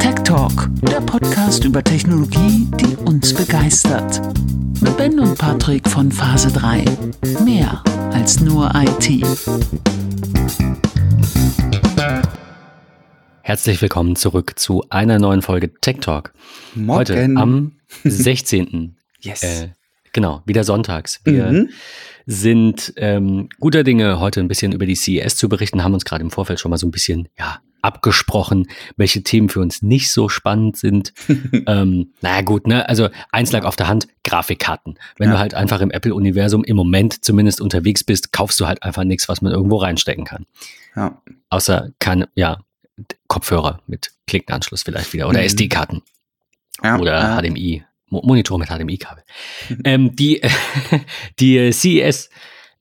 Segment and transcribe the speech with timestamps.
[0.00, 4.20] Tech Talk, der Podcast über Technologie, die uns begeistert.
[4.80, 6.84] Mit Ben und Patrick von Phase 3.
[7.44, 7.82] Mehr
[8.12, 9.24] als nur IT.
[13.42, 16.32] Herzlich willkommen zurück zu einer neuen Folge Tech Talk.
[16.74, 16.98] Morgen.
[16.98, 17.72] Heute am
[18.04, 18.96] 16.
[19.20, 19.42] Yes.
[19.42, 19.68] Äh,
[20.12, 21.20] genau, wieder sonntags.
[21.24, 21.68] Wir Mhm.
[22.26, 26.22] Sind ähm, guter Dinge, heute ein bisschen über die CES zu berichten, haben uns gerade
[26.22, 30.28] im Vorfeld schon mal so ein bisschen ja, abgesprochen, welche Themen für uns nicht so
[30.30, 31.12] spannend sind.
[31.66, 32.88] ähm, naja gut, ne?
[32.88, 34.98] Also eins lag auf der Hand, Grafikkarten.
[35.18, 35.34] Wenn Ja.
[35.34, 39.28] du halt einfach im Apple-Universum im Moment zumindest unterwegs bist, kaufst du halt einfach nichts,
[39.28, 40.46] was man irgendwo reinstecken kann.
[40.96, 41.20] Ja.
[41.50, 42.58] Außer kann, ja,
[43.26, 45.46] Kopfhörer mit Klickenanschluss vielleicht wieder oder Mhm.
[45.46, 46.02] SD-Karten
[46.82, 46.98] Ja.
[46.98, 47.36] oder.
[47.42, 49.24] HDMI, Monitor mit HDMI-Kabel.
[49.84, 50.40] ähm, die,
[51.40, 52.30] die äh, CES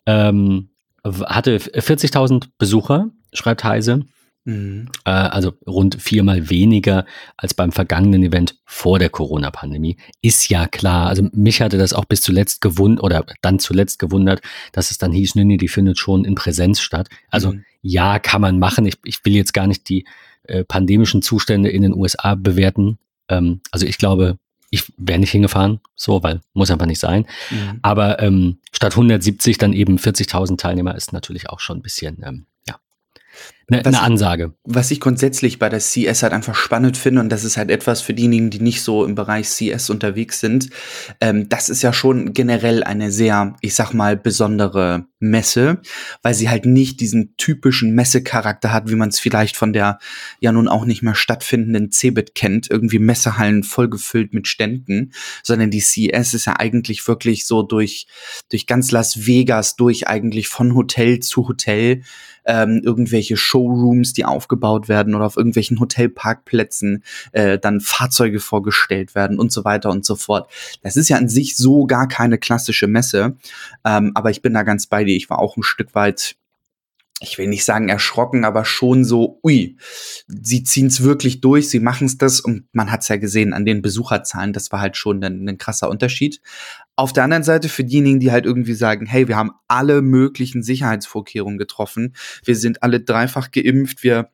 [0.05, 0.70] ähm,
[1.05, 4.05] hatte 40.000 Besucher, schreibt Heise.
[4.46, 4.90] Mhm.
[5.05, 7.05] Äh, also rund viermal weniger
[7.38, 9.96] als beim vergangenen Event vor der Corona-Pandemie.
[10.21, 11.07] Ist ja klar.
[11.07, 14.41] Also mich hatte das auch bis zuletzt gewundert oder dann zuletzt gewundert,
[14.74, 17.08] dass es dann hieß, nee, nee, die findet schon in Präsenz statt.
[17.30, 17.63] Also Mhm.
[17.82, 18.85] ja, kann man machen.
[18.85, 20.05] Ich, ich will jetzt gar nicht die
[20.43, 22.98] äh, pandemischen Zustände in den USA bewerten.
[23.30, 24.37] Ähm, also ich glaube,
[24.74, 27.27] ich wäre nicht hingefahren, so, weil muss einfach nicht sein.
[27.52, 27.79] Mhm.
[27.84, 32.48] Aber ähm, statt 170 dann eben 40.000 Teilnehmer ist natürlich auch schon ein bisschen, ähm,
[33.69, 34.53] eine ne ich- Ansage.
[34.63, 38.01] Was ich grundsätzlich bei der CS halt einfach spannend finde, und das ist halt etwas
[38.01, 40.69] für diejenigen, die nicht so im Bereich CS unterwegs sind,
[41.21, 45.81] ähm, das ist ja schon generell eine sehr, ich sag mal, besondere Messe,
[46.21, 49.99] weil sie halt nicht diesen typischen Messecharakter hat, wie man es vielleicht von der
[50.39, 55.79] ja nun auch nicht mehr stattfindenden Cebit kennt, irgendwie Messehallen vollgefüllt mit Ständen, sondern die
[55.81, 58.07] CS ist ja eigentlich wirklich so durch,
[58.49, 62.03] durch ganz Las Vegas, durch eigentlich von Hotel zu Hotel,
[62.46, 69.40] ähm, irgendwelche Showrooms, die aufgebaut werden oder auf irgendwelchen Hotelparkplätzen äh, dann Fahrzeuge vorgestellt werden
[69.40, 70.50] und so weiter und so fort.
[70.81, 73.38] Das ist ja an sich so gar keine klassische Messe,
[73.86, 75.16] ähm, aber ich bin da ganz bei dir.
[75.16, 76.36] Ich war auch ein Stück weit
[77.24, 79.78] ich will nicht sagen erschrocken, aber schon so, ui,
[80.28, 83.53] sie ziehen es wirklich durch, sie machen es das und man hat es ja gesehen
[83.53, 86.42] an den Besucherzahlen, das war halt schon ein, ein krasser Unterschied.
[86.96, 90.62] Auf der anderen Seite für diejenigen, die halt irgendwie sagen, hey, wir haben alle möglichen
[90.62, 92.16] Sicherheitsvorkehrungen getroffen,
[92.46, 94.30] wir sind alle dreifach geimpft, wir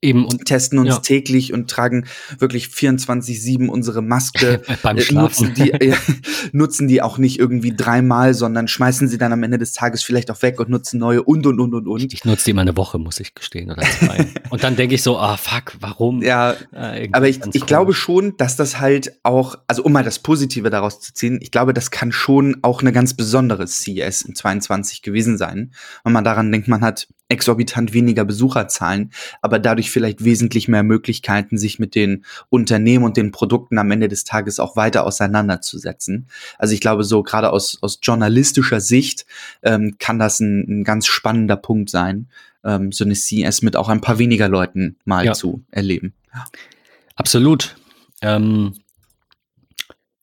[0.00, 0.98] Eben und testen uns Ja.
[1.00, 2.06] täglich und tragen
[2.38, 4.62] wirklich 24-7 unsere Maske.
[4.82, 5.46] beim Äh, Schlafen.
[5.48, 5.94] nutzen die, äh,
[6.52, 10.30] nutzen die auch nicht irgendwie dreimal, sondern schmeißen sie dann am Ende des Tages vielleicht
[10.30, 12.12] auch weg und nutzen neue und und und und und.
[12.12, 14.26] Ich nutze die immer eine Woche, muss ich gestehen, oder zwei.
[14.50, 16.22] und dann denke ich so, ah fuck, warum?
[16.22, 20.20] Ja, Äh, aber ich, ich glaube schon, dass das halt auch, also um mal das
[20.20, 24.34] Positive daraus zu ziehen, ich glaube, das kann schon auch eine ganz besondere CES in
[24.36, 25.72] 22 gewesen sein.
[26.04, 31.58] Wenn man daran denkt, man hat exorbitant weniger Besucherzahlen, aber dadurch vielleicht wesentlich mehr Möglichkeiten,
[31.58, 36.28] sich mit den Unternehmen und den Produkten am Ende des Tages auch weiter auseinanderzusetzen.
[36.58, 39.26] Also ich glaube, so gerade aus, aus journalistischer Sicht
[39.62, 42.28] ähm, kann das ein, ein ganz spannender Punkt sein,
[42.64, 45.32] ähm, so eine CES mit auch ein paar weniger Leuten mal Ja.
[45.32, 46.14] zu erleben.
[47.16, 47.76] Absolut.
[48.22, 48.74] Ähm,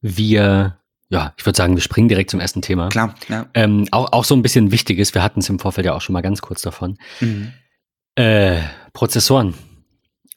[0.02, 0.78] wir,
[1.10, 2.90] ja, ich würde sagen, wir springen direkt zum ersten Thema.
[2.90, 3.48] Klar, ja.
[3.54, 6.14] Ähm, auch, auch so ein bisschen Wichtiges, wir hatten es im Vorfeld ja auch schon
[6.14, 6.98] mal ganz kurz davon.
[7.22, 7.54] Mhm.
[8.16, 8.62] Äh,
[8.94, 9.54] Prozessoren.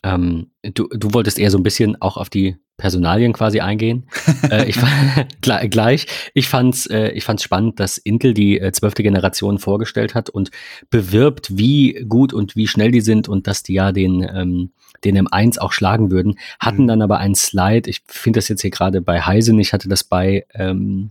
[0.03, 4.09] Ähm, du, du wolltest eher so ein bisschen auch auf die Personalien quasi eingehen.
[4.51, 4.93] äh, ich fand,
[5.43, 6.07] gl- gleich.
[6.35, 10.51] Ich fand's, äh, ich fand's spannend, dass Intel die äh, zwölfte Generation vorgestellt hat und
[10.91, 14.71] bewirbt, wie gut und wie schnell die sind und dass die ja den, ähm,
[15.05, 16.39] den M1 auch schlagen würden.
[16.61, 16.89] Hatten Mhm.
[16.89, 17.89] dann aber einen Slide.
[17.91, 19.69] Ich finde das jetzt hier gerade bei Heise nicht.
[19.69, 21.11] Ich hatte das bei, ähm,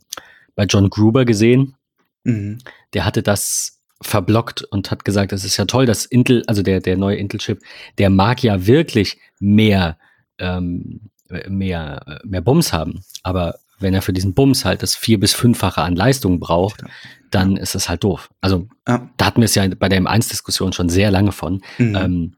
[0.55, 1.75] bei John Gruber gesehen
[2.23, 2.57] Mhm.
[2.93, 6.79] der hatte das verblockt und hat gesagt, es ist ja toll, dass Intel, also der,
[6.81, 7.59] der neue Intel-Chip,
[7.97, 9.97] der mag ja wirklich mehr,
[10.37, 11.01] ähm,
[11.49, 13.03] mehr, mehr Bums haben.
[13.23, 16.83] Aber wenn er für diesen Bums halt das vier- bis fünffache an Leistung braucht,
[17.31, 18.29] dann ist das halt doof.
[18.41, 19.09] Also Ja.
[19.17, 21.61] da hatten wir es ja bei der M1-Diskussion schon sehr lange von.
[21.77, 21.95] Mhm.
[21.95, 22.33] Ähm,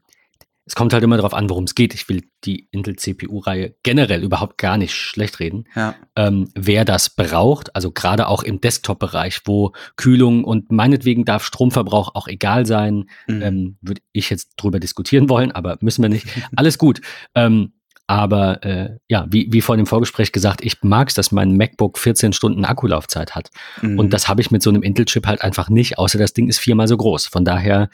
[0.70, 1.94] es kommt halt immer darauf an, worum es geht.
[1.94, 5.96] Ich will die Intel-CPU-Reihe generell überhaupt gar nicht schlecht reden ja.
[6.14, 12.14] ähm, wer das braucht, also gerade auch im Desktop-Bereich, wo Kühlung und meinetwegen darf Stromverbrauch
[12.14, 13.42] auch egal sein, Mhm.
[13.42, 16.26] ähm, würde ich jetzt drüber diskutieren wollen, aber müssen wir nicht.
[16.56, 17.00] Alles gut.
[17.34, 17.72] Ähm,
[18.06, 21.98] aber äh, ja, wie, wie vor dem Vorgespräch gesagt, ich mag es, dass mein MacBook
[21.98, 23.50] 14 Stunden Akkulaufzeit hat.
[23.82, 23.98] Mhm.
[23.98, 26.58] Und das habe ich mit so einem Intel-Chip halt einfach nicht, außer das Ding ist
[26.58, 27.26] viermal so groß.
[27.26, 27.88] Von daher,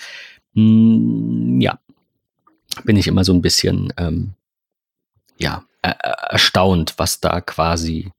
[0.55, 1.79] mh, ja,
[2.85, 4.33] bin ich immer so ein bisschen, ähm,
[5.39, 8.11] ja, erstaunt, was da quasi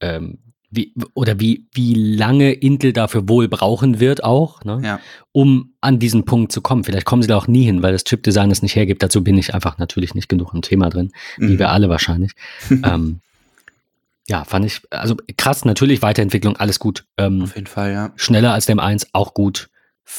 [0.00, 0.38] ähm,
[0.72, 5.00] wie, oder wie, wie lange Intel dafür wohl brauchen wird auch, ne, Ja.
[5.32, 6.84] um an diesen Punkt zu kommen.
[6.84, 9.02] Vielleicht kommen sie da auch nie hin, weil das Chipdesign es nicht hergibt.
[9.02, 11.58] Dazu bin ich einfach natürlich nicht genug im Thema drin, wie Mhm.
[11.58, 12.32] wir alle wahrscheinlich.
[12.84, 13.20] ähm,
[14.28, 17.04] ja, fand ich, also krass, natürlich Weiterentwicklung, alles gut.
[17.16, 18.12] Ähm, Auf jeden Fall, ja.
[18.14, 19.70] schneller als dem 1, auch gut.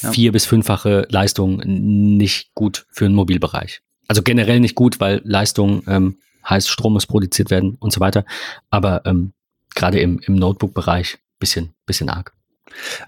[0.01, 0.11] Ja.
[0.11, 3.81] Vier- bis fünffache Leistung nicht gut für den Mobilbereich.
[4.07, 6.17] Also generell nicht gut, weil Leistung ähm,
[6.47, 8.25] heißt, Strom muss produziert werden und so weiter.
[8.69, 9.33] Aber ähm,
[9.75, 12.33] gerade im, im Notebook-Bereich bisschen, bisschen arg.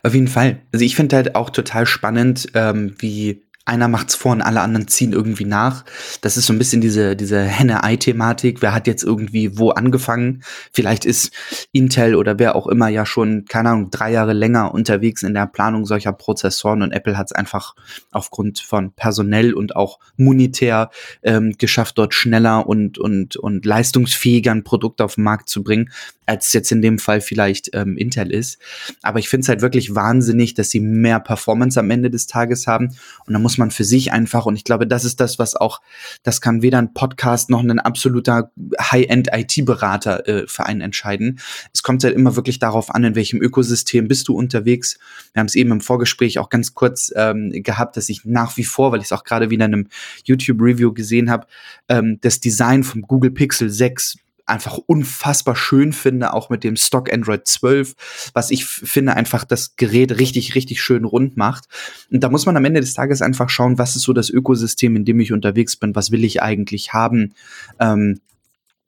[0.03, 0.61] Auf jeden Fall.
[0.71, 4.89] Also ich finde halt auch total spannend, ähm, wie einer macht's vor und alle anderen
[4.89, 5.85] ziehen irgendwie nach.
[6.19, 8.61] Das ist so ein bisschen diese, diese Henne-Ei-Thematik.
[8.61, 10.43] Wer hat jetzt irgendwie wo angefangen?
[10.73, 11.31] Vielleicht ist
[11.71, 15.47] Intel oder wer auch immer ja schon, keine Ahnung, drei Jahre länger unterwegs in der
[15.47, 17.73] Planung solcher Prozessoren und Apple hat es einfach
[18.11, 20.89] aufgrund von personell und auch monetär
[21.21, 25.89] ähm, geschafft, dort schneller und, und, und leistungsfähiger ein Produkt auf den Markt zu bringen,
[26.25, 28.59] als jetzt in dem Fall vielleicht ähm, Intel ist.
[29.01, 32.67] Aber ich finde es halt wirklich wahnsinnig, dass sie mehr Performance am Ende des Tages
[32.67, 32.95] haben.
[33.25, 35.81] Und da muss man für sich einfach, und ich glaube, das ist das, was auch,
[36.23, 41.39] das kann weder ein Podcast noch ein absoluter High-End-IT-Berater äh, für einen entscheiden.
[41.73, 44.97] Es kommt halt immer wirklich darauf an, in welchem Ökosystem bist du unterwegs.
[45.33, 48.63] Wir haben es eben im Vorgespräch auch ganz kurz ähm, gehabt, dass ich nach wie
[48.63, 49.87] vor, weil ich es auch gerade wieder in einem
[50.25, 51.47] YouTube-Review gesehen habe,
[51.89, 57.11] ähm, das Design vom Google Pixel 6 einfach unfassbar schön finde, auch mit dem Stock
[57.11, 61.65] Android 12, was ich finde einfach das Gerät richtig, richtig schön rund macht.
[62.11, 64.95] Und da muss man am Ende des Tages einfach schauen, was ist so das Ökosystem,
[64.95, 67.33] in dem ich unterwegs bin, was will ich eigentlich haben,
[67.79, 68.19] ähm,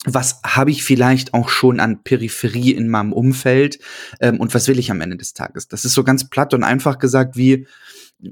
[0.05, 3.79] was habe ich vielleicht auch schon an Peripherie in meinem Umfeld
[4.19, 5.67] ähm, und was will ich am Ende des Tages.
[5.67, 7.65] Das ist so ganz platt und einfach gesagt wie,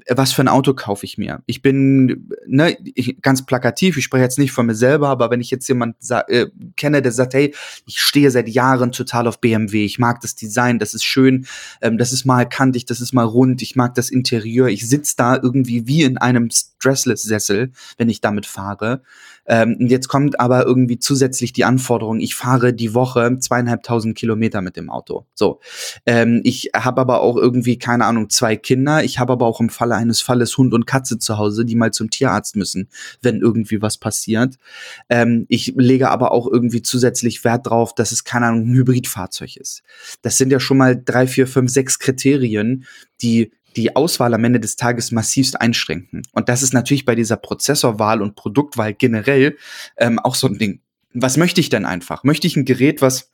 [0.10, 1.44] was für ein Auto kaufe ich mir?
[1.46, 5.42] Ich bin ne, ich, ganz plakativ, ich spreche jetzt nicht von mir selber, aber wenn
[5.42, 6.48] ich jetzt jemand äh,
[6.78, 7.54] kenne, der sagt, hey,
[7.86, 11.46] ich stehe seit Jahren total auf BMW, ich mag das Design, das ist schön,
[11.82, 15.16] ähm, das ist mal kantig, das ist mal rund, ich mag das Interieur, ich sitze
[15.18, 19.02] da irgendwie wie in einem Stressless-Sessel, wenn ich damit fahre.
[19.46, 24.78] Ähm, jetzt kommt aber irgendwie zusätzlich die Anforderung, ich fahre die Woche zweieinhalbtausend Kilometer mit
[24.78, 25.26] dem Auto.
[25.34, 25.60] So,
[26.06, 29.70] ähm, ich habe aber auch irgendwie, keine Ahnung, zwei Kinder, ich habe aber auch im
[29.70, 32.90] Falle eines Falles Hund und Katze zu Hause, die mal zum Tierarzt müssen,
[33.22, 34.56] wenn irgendwie was passiert.
[35.10, 39.58] Ähm, ich lege aber auch irgendwie zusätzlich Wert drauf, dass es, keine Ahnung, ein Hybridfahrzeug
[39.58, 39.84] ist.
[40.22, 42.86] Das sind ja schon mal drei, vier, fünf, sechs Kriterien,
[43.22, 46.24] die die Auswahl am Ende des Tages massivst einschränken.
[46.32, 49.58] Und das ist natürlich bei dieser Prozessorwahl und Produktwahl generell
[49.98, 50.82] ähm, auch so ein Ding.
[51.14, 52.24] Was möchte ich denn einfach?
[52.24, 53.32] Möchte ich ein Gerät, was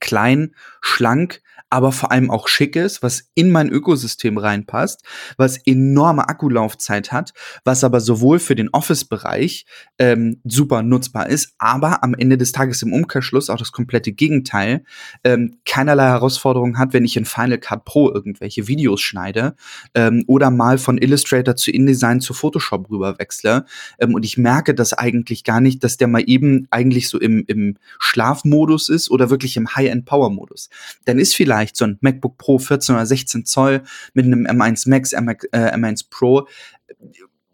[0.00, 5.02] klein, schlank, aber vor allem auch schick ist, was in mein Ökosystem reinpasst,
[5.36, 7.32] was enorme Akkulaufzeit hat,
[7.64, 9.66] was aber sowohl für den Office-Bereich
[9.98, 14.84] ähm, super nutzbar ist, aber am Ende des Tages im Umkehrschluss auch das komplette Gegenteil,
[15.24, 19.54] ähm, keinerlei Herausforderungen hat, wenn ich in Final Cut Pro irgendwelche Videos schneide
[19.94, 23.66] ähm, oder mal von Illustrator zu InDesign zu Photoshop rüber wechsle
[23.98, 27.44] ähm, und ich merke das eigentlich gar nicht, dass der mal eben eigentlich so im,
[27.46, 30.70] im Schlafmodus ist oder wirklich im High-End-Power-Modus.
[31.04, 33.82] Dann ist vielleicht so ein MacBook Pro 14 oder 16 Zoll
[34.14, 36.46] mit einem M1 Max, M äh, M1 Pro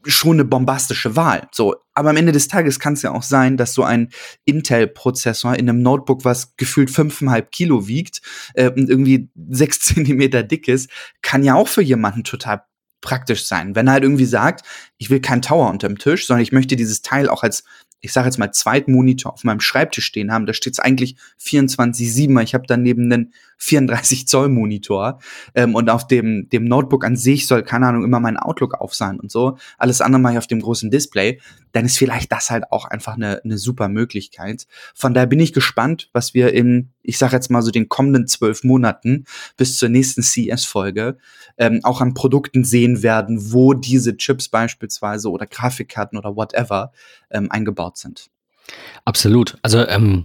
[0.06, 1.48] schon eine bombastische Wahl.
[1.52, 4.10] So, aber am Ende des Tages kann es ja auch sein, dass so ein
[4.44, 8.20] Intel-Prozessor in einem Notebook, was gefühlt 5,5 Kilo wiegt
[8.54, 10.90] äh, und irgendwie 6 Zentimeter dick ist,
[11.22, 12.64] kann ja auch für jemanden total
[13.00, 13.74] praktisch sein.
[13.74, 14.66] Wenn er halt irgendwie sagt,
[14.96, 17.64] ich will keinen Tower unterm Tisch, sondern ich möchte dieses Teil auch als
[18.04, 22.42] ich sage jetzt mal, Zweitmonitor auf meinem Schreibtisch stehen haben, da steht es eigentlich 24-7.
[22.42, 25.20] Ich habe daneben einen 34 Zoll Monitor
[25.54, 28.94] ähm, und auf dem, dem Notebook an sich soll, keine Ahnung, immer mein Outlook auf
[28.94, 29.56] sein und so.
[29.78, 31.40] Alles andere mache ich auf dem großen Display.
[31.72, 34.66] Dann ist vielleicht das halt auch einfach eine, eine super Möglichkeit.
[34.94, 38.26] Von daher bin ich gespannt, was wir in, ich sage jetzt mal so den kommenden
[38.26, 39.24] zwölf Monaten
[39.56, 41.16] bis zur nächsten CS-Folge
[41.56, 46.92] ähm, auch an Produkten sehen werden, wo diese Chips beispielsweise oder Grafikkarten oder whatever
[47.34, 48.30] ähm, eingebaut sind.
[49.04, 49.58] Absolut.
[49.62, 50.24] Also ähm,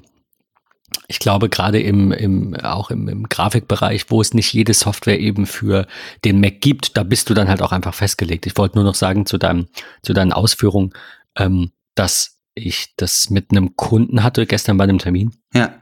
[1.07, 5.45] ich glaube, gerade im, im, auch im, im Grafikbereich, wo es nicht jede Software eben
[5.45, 5.87] für
[6.23, 8.45] den Mac gibt, da bist du dann halt auch einfach festgelegt.
[8.45, 9.67] Ich wollte nur noch sagen zu, deinem,
[10.01, 10.93] zu deinen Ausführungen,
[11.37, 15.35] ähm, dass ich das mit einem Kunden hatte gestern bei einem Termin.
[15.53, 15.78] Ja.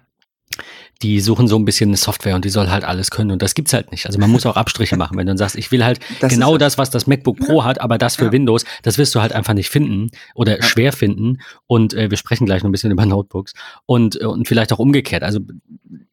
[1.04, 3.54] Die suchen so ein bisschen eine Software und die soll halt alles können und das
[3.54, 4.06] gibt's halt nicht.
[4.08, 6.58] Also man muss auch Abstriche machen, wenn du dann sagst, ich will halt Das genau
[6.58, 8.32] das, was das MacBook Pro hat, aber das für Ja.
[8.32, 10.64] Windows, das wirst du halt einfach nicht finden oder Ja.
[10.64, 11.40] schwer finden.
[11.68, 13.54] Und äh, wir sprechen gleich noch ein bisschen über Notebooks
[13.86, 15.24] und, äh, und vielleicht auch umgekehrt.
[15.24, 15.40] Also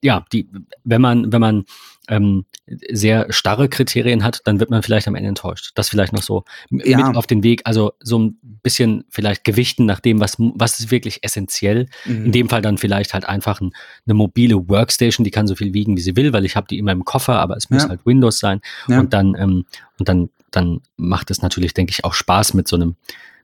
[0.03, 0.49] ja, die,
[0.85, 1.64] wenn man, wenn man
[2.09, 2.45] ähm,
[2.91, 5.73] sehr starre Kriterien hat, dann wird man vielleicht am Ende enttäuscht.
[5.75, 6.97] Das vielleicht noch so Ja.
[7.07, 7.63] mit auf den Weg.
[7.65, 11.87] Also so ein bisschen vielleicht gewichten nach dem, was, was ist wirklich essentiell.
[12.05, 12.27] Mhm.
[12.27, 13.73] In dem Fall dann vielleicht halt einfach ein,
[14.07, 16.79] eine mobile Workstation, die kann so viel wiegen, wie sie will, weil ich habe die
[16.79, 17.89] immer im Koffer, aber es muss Ja.
[17.91, 18.61] halt Windows sein.
[18.89, 19.01] Ja.
[19.01, 19.65] Und dann, ähm,
[19.99, 22.97] und dann, dann macht es natürlich, denke ich, auch Spaß mit so einem,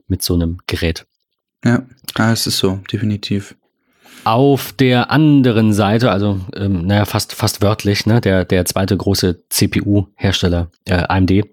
[0.07, 1.05] mit so einem Gerät.
[1.63, 1.83] ja,
[2.17, 3.55] ja, es ist so, definitiv.
[4.23, 9.41] Auf der anderen Seite, also ähm, naja, fast, fast wörtlich, ne, der, der zweite große
[9.49, 11.43] CPU-Hersteller, äh, AMD, Ja.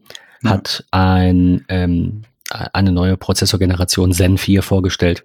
[0.43, 5.25] hat ein, ähm, eine neue Prozessorgeneration Zen 4 vorgestellt.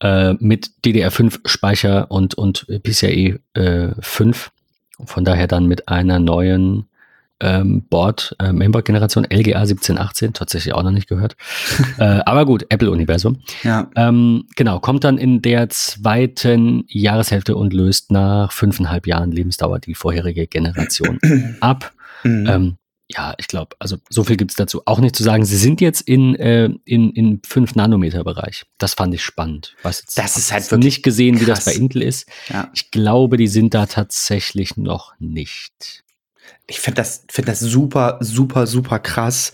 [0.00, 4.50] Äh, mit DDR5-Speicher und, und PCIe äh, 5.
[5.04, 6.88] Von daher dann mit einer neuen
[7.42, 11.36] ähm, Board, äh, Mainboard-Generation LGA 1718, tatsächlich auch noch nicht gehört.
[11.98, 13.40] äh, aber gut, Apple-Universum.
[13.62, 19.80] Ja, Ähm, genau, kommt dann in der zweiten Jahreshälfte und löst nach fünfeinhalb Jahren Lebensdauer
[19.80, 21.18] die vorherige Generation
[21.60, 21.92] ab.
[22.22, 22.46] mhm.
[22.48, 22.76] Ähm,
[23.14, 25.44] ja, ich glaube, also so viel gibt es dazu auch nicht zu sagen.
[25.44, 28.64] Sie sind jetzt in, äh, in, in 5-Nanometer-Bereich.
[28.78, 29.74] Das fand ich spannend.
[29.82, 31.74] Was jetzt, Das ist halt wirklich nicht gesehen, wie das krass.
[31.74, 32.26] bei Intel ist.
[32.48, 32.70] ja.
[32.72, 36.04] Ich glaube, die sind da tatsächlich noch nicht.
[36.68, 39.50] Ich finde das, find das super, super, super krass,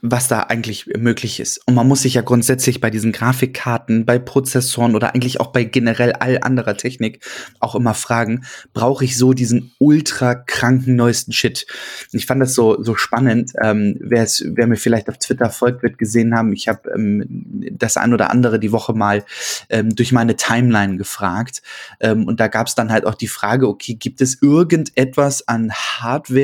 [0.00, 1.60] was da eigentlich möglich ist.
[1.66, 5.64] Und man muss sich ja grundsätzlich bei diesen Grafikkarten, bei Prozessoren oder eigentlich auch bei
[5.64, 7.22] generell all anderer Technik
[7.60, 11.66] auch immer fragen, brauche ich so diesen ultra kranken neuesten Shit?
[12.12, 13.52] Ich fand das so, so spannend.
[13.62, 14.26] Ähm, wer,
[14.66, 17.26] mir vielleicht auf Twitter folgt, wird gesehen haben, ich habe ähm,
[17.72, 19.22] das ein oder andere die Woche mal
[19.68, 21.60] ähm, durch meine Timeline gefragt.
[22.00, 25.70] Ähm, und da gab es dann halt auch die Frage, okay, gibt es irgendetwas an
[25.72, 26.37] Hardware,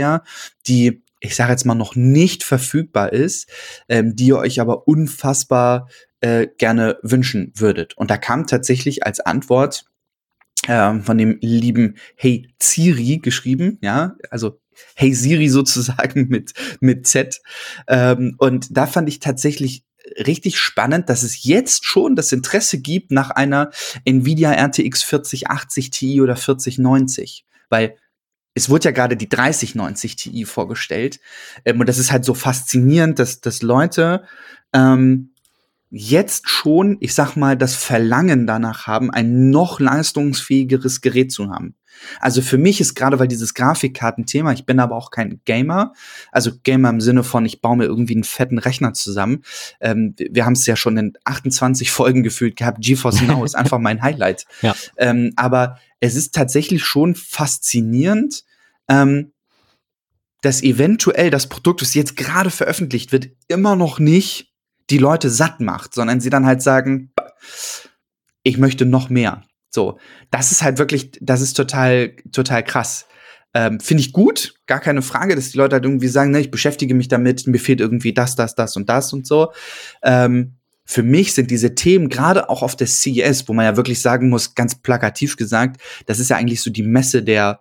[0.66, 3.48] die, ich sage jetzt mal, noch nicht verfügbar ist,
[3.88, 5.88] ähm, die ihr euch aber unfassbar
[6.20, 7.96] äh, gerne wünschen würdet?
[7.96, 9.86] Und da kam tatsächlich als Antwort
[10.68, 14.60] ähm, von dem lieben Hey Siri geschrieben, ja, also
[14.94, 17.40] Hey Siri sozusagen mit, mit Z.
[17.86, 19.84] Ähm, und da fand ich tatsächlich
[20.26, 23.70] richtig spannend, dass es jetzt schon das Interesse gibt nach einer
[24.04, 27.44] Nvidia RTX 4080 Ti oder 4090.
[27.70, 27.96] Weil
[28.54, 31.20] es wurde ja gerade die 3090 Ti vorgestellt.
[31.64, 34.25] Ähm, und das ist halt so faszinierend, dass, dass Leute
[34.73, 35.34] ähm,
[35.90, 41.76] jetzt schon, ich sag mal, das Verlangen danach haben, ein noch leistungsfähigeres Gerät zu haben.
[42.20, 45.92] Also für mich ist gerade, weil dieses Grafikkartenthema, ich bin aber auch kein Gamer,
[46.32, 49.42] also Gamer im Sinne von, ich baue mir irgendwie einen fetten Rechner zusammen.
[49.80, 53.78] Ähm, wir haben es ja schon in 28 Folgen gefühlt gehabt, GeForce Now ist einfach
[53.78, 54.46] mein Highlight.
[54.62, 54.75] Ja.
[54.96, 58.44] Ähm, aber es ist tatsächlich schon faszinierend,
[58.88, 59.32] ähm,
[60.42, 64.52] dass eventuell das Produkt, das jetzt gerade veröffentlicht wird, immer noch nicht
[64.90, 67.11] die Leute satt macht, sondern sie dann halt sagen,
[68.42, 69.44] ich möchte noch mehr.
[69.70, 69.99] So,
[70.30, 73.06] das ist halt wirklich, das ist total, total krass.
[73.54, 76.50] Ähm, Finde ich gut, gar keine Frage, dass die Leute halt irgendwie sagen, ne, ich
[76.50, 79.52] beschäftige mich damit, mir fehlt irgendwie das, das, das und das und so.
[80.02, 84.02] Ähm, für mich sind diese Themen gerade auch auf der CES, wo man ja wirklich
[84.02, 87.60] sagen muss, ganz plakativ gesagt, das ist ja eigentlich so die Messe der,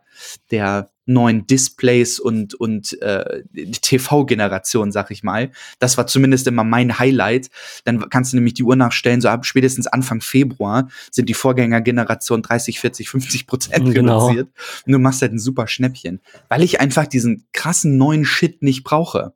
[0.52, 3.44] der neuen Displays und, und äh,
[3.82, 5.52] TV-Generation, sag ich mal.
[5.80, 7.50] Das war zumindest immer mein Highlight.
[7.84, 12.42] Dann kannst du nämlich die Uhr nachstellen, so ab spätestens Anfang Februar sind die Vorgängergeneration
[12.42, 14.28] 30, 40, 50 Prozent Genau.
[14.28, 14.50] reduziert.
[14.86, 16.22] Und du machst halt ein super Schnäppchen.
[16.48, 19.34] Weil ich einfach diesen krassen neuen Shit nicht brauche.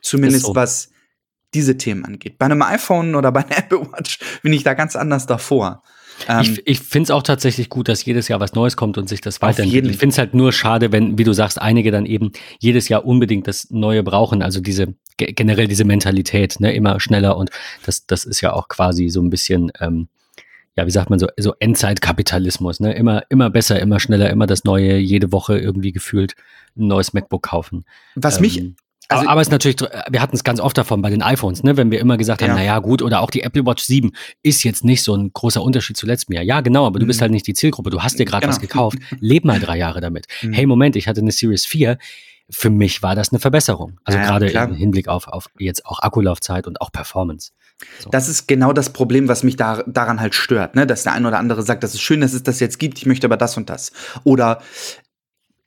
[0.00, 0.54] Zumindest so.
[0.54, 0.90] was
[1.54, 2.38] diese Themen angeht.
[2.38, 5.82] Bei einem iPhone oder bei einer Apple Watch bin ich da ganz anders davor.
[6.28, 9.08] Ähm, ich ich finde es auch tatsächlich gut, dass jedes Jahr was Neues kommt und
[9.08, 9.90] sich das weiterentwickelt.
[9.92, 13.06] Ich finde es halt nur schade, wenn, wie du sagst, einige dann eben jedes Jahr
[13.06, 14.42] unbedingt das Neue brauchen.
[14.42, 17.50] Also diese ge- generell diese Mentalität, ne, immer schneller und
[17.86, 20.08] das, das ist ja auch quasi so ein bisschen, ähm,
[20.76, 22.92] ja, wie sagt man so, so Endzeitkapitalismus, ne?
[22.94, 26.34] Immer, immer besser, immer schneller, immer das Neue, jede Woche irgendwie gefühlt
[26.76, 27.84] ein neues MacBook kaufen.
[28.14, 28.76] was mich, Ähm,
[29.10, 31.76] also- aber es ist natürlich, wir hatten es ganz oft davon bei den iPhones, ne,
[31.76, 32.54] wenn wir immer gesagt haben, Ja.
[32.56, 34.12] na ja, gut, oder auch die Apple Watch 7
[34.42, 36.44] ist jetzt nicht so ein großer Unterschied zu letztem Jahr.
[36.44, 37.22] Ja, genau, aber du bist Mhm.
[37.22, 37.90] halt nicht die Zielgruppe.
[37.90, 38.68] Du hast dir gerade was Genau.
[38.68, 38.98] gekauft.
[39.20, 40.26] Leb mal drei Jahre damit.
[40.42, 40.52] Mhm.
[40.52, 41.98] Hey, Moment, ich hatte eine Series 4.
[42.52, 43.98] Für mich war das eine Verbesserung.
[44.04, 44.68] Also Ja, ja, gerade klar.
[44.68, 47.52] im Hinblick auf, auf jetzt auch Akkulaufzeit und auch Performance.
[48.00, 48.10] So.
[48.10, 50.86] Das ist genau das Problem, was mich da, daran halt stört, ne?
[50.86, 53.06] dass der ein oder andere sagt, das ist schön, dass es das jetzt gibt, ich
[53.06, 53.92] möchte aber das und das.
[54.24, 54.60] Oder,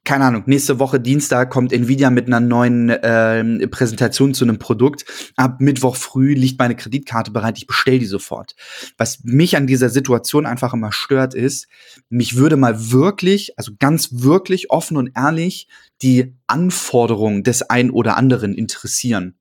[0.03, 5.05] keine Ahnung, nächste Woche Dienstag kommt Nvidia mit einer neuen ähm, Präsentation zu einem Produkt.
[5.38, 8.55] Ab Mittwoch früh liegt meine Kreditkarte bereit, ich bestelle die sofort.
[8.98, 11.67] Was mich an dieser Situation einfach immer stört, ist,
[12.10, 15.67] mich würde mal wirklich, also ganz wirklich offen und ehrlich,
[16.01, 19.36] die Anforderungen des ein oder anderen interessieren.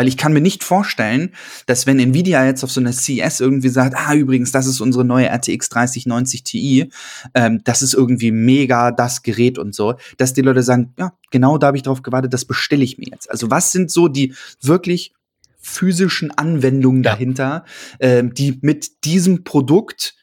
[0.00, 1.34] Weil ich kann mir nicht vorstellen,
[1.66, 5.04] dass wenn Nvidia jetzt auf so einer CS irgendwie sagt, ah, übrigens, das ist unsere
[5.04, 6.90] neue RTX 3090 Ti,
[7.34, 11.58] ähm, das ist irgendwie mega das Gerät und so, dass die Leute sagen, ja, genau
[11.58, 13.30] da habe ich drauf gewartet, das bestelle ich mir jetzt.
[13.30, 15.12] Also was sind so die wirklich
[15.58, 17.10] physischen Anwendungen ja.
[17.10, 17.66] dahinter,
[18.00, 20.14] ähm, die mit diesem Produkt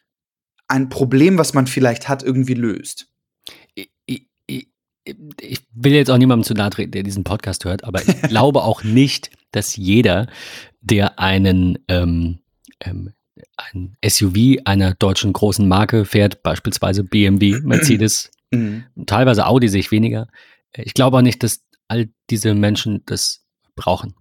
[0.67, 3.09] ein Problem, was man vielleicht hat, irgendwie löst?
[5.39, 8.63] ich will jetzt auch niemandem zu nahe treten, der diesen Podcast hört, aber ich glaube
[8.63, 10.27] auch nicht, dass jeder,
[10.81, 12.39] der einen ähm,
[12.81, 13.13] ähm,
[13.55, 18.85] ein SUV einer deutschen großen Marke fährt, beispielsweise BMW, Mercedes, mhm.
[19.05, 20.27] teilweise Audi sehe ich weniger.
[20.75, 24.13] Ich glaube auch nicht, dass all diese Menschen das brauchen.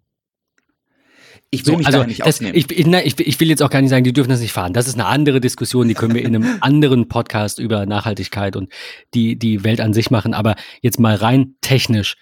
[1.51, 2.57] Ich will so, mich also da nicht das, ausnehmen.
[2.57, 4.73] Ich, ich, ich, ich, will jetzt auch gar nicht sagen, die dürfen das nicht fahren.
[4.73, 8.73] Das ist eine andere Diskussion, die können wir in einem anderen Podcast über Nachhaltigkeit und
[9.15, 10.35] die, die Welt an sich machen.
[10.35, 12.17] Aber jetzt mal rein technisch.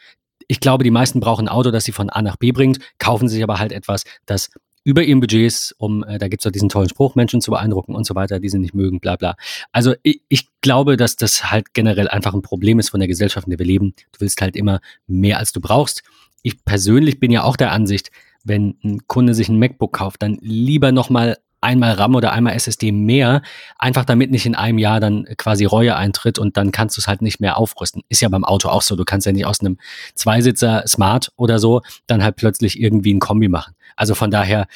[0.48, 3.28] Ich glaube, die meisten brauchen ein Auto, das sie von A nach B bringt, kaufen
[3.28, 4.50] sich aber halt etwas, das
[4.84, 8.04] über ihren Budgets, um, äh, da gibt's doch diesen tollen Spruch, Menschen zu beeindrucken und
[8.04, 9.34] so weiter, die sie nicht mögen, bla bla.
[9.72, 13.46] Also ich, ich glaube, dass das halt generell einfach ein Problem ist von der Gesellschaft,
[13.46, 13.94] in der wir leben.
[14.12, 16.02] Du willst halt immer mehr, als du brauchst.
[16.42, 18.10] Ich persönlich bin ja auch der Ansicht,
[18.44, 22.92] wenn ein Kunde sich ein MacBook kauft, dann lieber nochmal einmal RAM oder einmal SSD
[22.92, 23.42] mehr,
[23.78, 27.08] einfach damit nicht in einem Jahr dann quasi Reue eintritt und dann kannst du es
[27.08, 28.02] halt nicht mehr aufrüsten.
[28.08, 28.94] Ist ja beim Auto auch so.
[28.94, 29.78] Du kannst ja nicht aus einem
[30.14, 33.74] Zweisitzer Smart oder so dann halt plötzlich irgendwie ein Kombi machen.
[33.96, 34.66] Also von daher,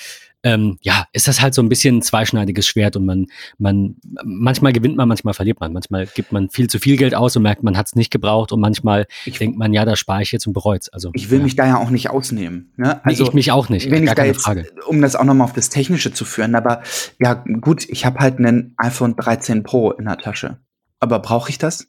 [0.48, 3.26] ähm, ja, ist das halt so ein bisschen ein zweischneidiges Schwert und man,
[3.58, 5.74] man, manchmal gewinnt man, manchmal verliert man.
[5.74, 8.50] Manchmal gibt man viel zu viel Geld aus und merkt, man hat es nicht gebraucht
[8.52, 11.38] und manchmal ich, denkt man, ja, da spare ich jetzt und bereut Also, ich will
[11.38, 11.44] ja.
[11.44, 12.72] mich da ja auch nicht ausnehmen.
[12.76, 13.04] Ne?
[13.04, 13.90] Also, nee, ich mich auch nicht.
[13.90, 14.70] Wenn ich da jetzt, Frage.
[14.86, 16.82] um das auch nochmal auf das Technische zu führen, aber
[17.20, 20.58] ja, gut, ich habe halt einen iPhone 13 Pro in der Tasche.
[21.00, 21.88] Aber brauche ich das?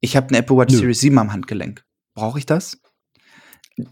[0.00, 0.78] Ich habe eine Apple Watch Nö.
[0.78, 1.84] Series 7 am Handgelenk.
[2.14, 2.78] Brauche ich das?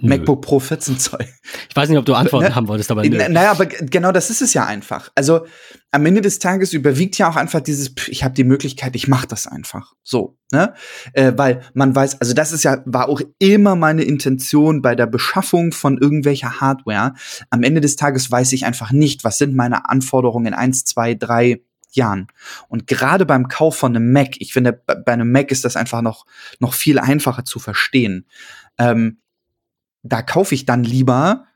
[0.00, 1.26] MacBook Pro 14 Zoll.
[1.68, 2.54] Ich weiß nicht, ob du Antworten ne?
[2.54, 3.16] haben wolltest, aber nö.
[3.28, 5.10] Naja, aber genau das ist es ja einfach.
[5.14, 5.46] Also
[5.92, 9.26] am Ende des Tages überwiegt ja auch einfach dieses, ich habe die Möglichkeit, ich mache
[9.26, 9.92] das einfach.
[10.02, 10.74] So, ne?
[11.12, 15.06] Äh, weil man weiß, also das ist ja, war auch immer meine Intention bei der
[15.06, 17.14] Beschaffung von irgendwelcher Hardware.
[17.50, 21.14] Am Ende des Tages weiß ich einfach nicht, was sind meine Anforderungen in eins, zwei,
[21.14, 21.60] drei
[21.92, 22.26] Jahren.
[22.68, 26.02] Und gerade beim Kauf von einem Mac, ich finde, bei einem Mac ist das einfach
[26.02, 26.26] noch,
[26.58, 28.26] noch viel einfacher zu verstehen.
[28.78, 29.18] Ähm,
[30.08, 31.46] da kaufe ich dann lieber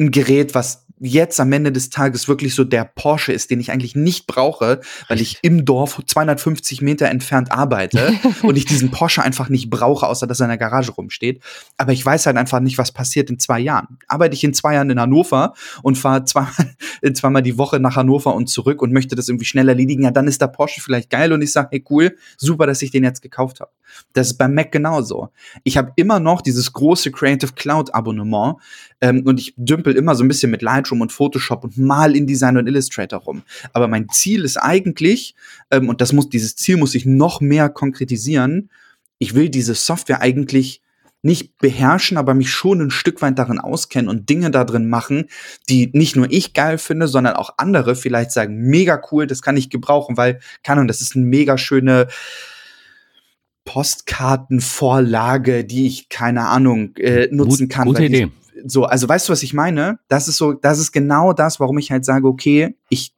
[0.00, 3.70] ein Gerät, was jetzt am Ende des Tages wirklich so der Porsche ist, den ich
[3.72, 9.22] eigentlich nicht brauche, weil ich im Dorf 250 Meter entfernt arbeite und ich diesen Porsche
[9.22, 11.42] einfach nicht brauche, außer dass er in der Garage rumsteht.
[11.76, 13.98] Aber ich weiß halt einfach nicht, was passiert in zwei Jahren.
[14.06, 16.52] Arbeite ich in zwei Jahren in Hannover und fahre zweimal,
[17.14, 20.28] zweimal die Woche nach Hannover und zurück und möchte das irgendwie schnell erledigen, ja, dann
[20.28, 23.20] ist der Porsche vielleicht geil und ich sage, hey cool, super, dass ich den jetzt
[23.20, 23.70] gekauft habe.
[24.12, 25.30] Das ist beim Mac genauso.
[25.64, 28.56] Ich habe immer noch dieses große Creative Cloud Abonnement
[29.00, 32.56] ähm, und ich dümpel immer so ein bisschen mit Lightroom und Photoshop und mal InDesign
[32.56, 33.42] und Illustrator rum.
[33.72, 35.34] Aber mein Ziel ist eigentlich,
[35.70, 38.70] ähm, und das muss, dieses Ziel muss ich noch mehr konkretisieren,
[39.18, 40.80] ich will diese Software eigentlich
[41.22, 45.30] nicht beherrschen, aber mich schon ein Stück weit darin auskennen und Dinge da drin machen,
[45.70, 49.56] die nicht nur ich geil finde, sondern auch andere vielleicht sagen, mega cool, das kann
[49.56, 52.08] ich gebrauchen, weil, kann und das ist eine mega schöne
[53.64, 57.86] Postkartenvorlage, die ich, keine Ahnung, äh, nutzen kann.
[57.86, 58.30] Gute Idee.
[58.64, 59.98] So, also weißt du, was ich meine?
[60.08, 63.14] Das ist so, das ist genau das, warum ich halt sage, okay, ich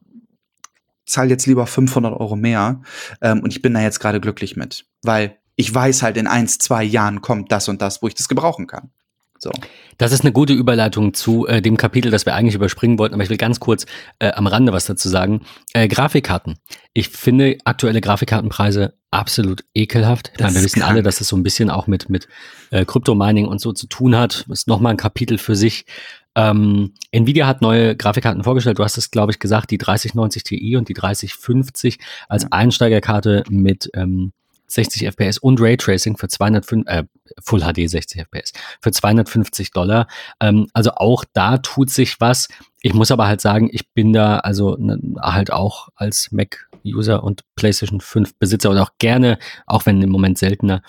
[1.05, 2.81] zahle jetzt lieber 500 Euro mehr
[3.20, 6.59] ähm, und ich bin da jetzt gerade glücklich mit, weil ich weiß halt, in eins,
[6.59, 8.90] zwei Jahren kommt das und das, wo ich das gebrauchen kann.
[9.38, 9.51] So.
[9.99, 13.22] Das ist eine gute Überleitung zu äh, dem Kapitel, das wir eigentlich überspringen wollten, aber
[13.22, 13.87] ich will ganz kurz
[14.18, 15.42] äh, am Rande was dazu sagen.
[15.72, 16.59] Äh, Grafikkarten.
[16.92, 20.33] Ich finde aktuelle Grafikkartenpreise absolut ekelhaft.
[20.38, 20.92] Meine, wir wissen krank.
[20.92, 22.29] alle, dass es so ein bisschen auch mit, mit
[22.70, 24.44] äh, Kryptomining und so zu tun hat.
[24.49, 25.87] Das ist nochmal ein Kapitel für sich.
[26.35, 28.79] Ähm, Nvidia hat neue Grafikkarten vorgestellt.
[28.79, 33.90] Du hast es, glaube ich, gesagt, die 3090 Ti und die 3050 als Einsteigerkarte mit
[33.94, 34.33] ähm,
[34.68, 37.05] 60 FPS und Raytracing für 205, äh,
[37.42, 40.07] Full HD 60 FPS für 250 Dollar.
[40.40, 42.48] Ähm, also auch da tut sich was.
[42.83, 47.42] Ich muss aber halt sagen, ich bin da also ne, halt auch als Mac-User und
[47.57, 50.83] PlayStation 5 Besitzer und auch gerne, auch wenn im Moment seltener,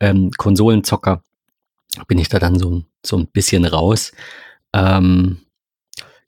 [0.00, 1.22] ähm, Konsolenzocker,
[2.08, 4.12] bin ich da dann so, so ein bisschen raus.
[4.72, 5.38] Ähm,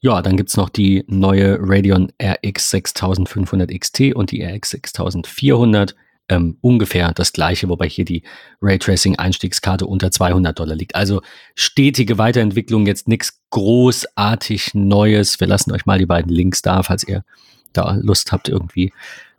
[0.00, 5.96] ja, dann gibt's noch die neue Radeon RX 6500 XT und die RX 6400
[6.28, 8.22] ähm, ungefähr das gleiche, wobei hier die
[8.60, 10.94] Raytracing-Einstiegskarte unter 200 Dollar liegt.
[10.94, 11.22] Also
[11.54, 15.40] stetige Weiterentwicklung, jetzt nichts großartig Neues.
[15.40, 17.24] Wir lassen euch mal die beiden Links da, falls ihr
[17.72, 18.92] da Lust habt irgendwie.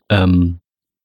[0.09, 0.59] Ähm,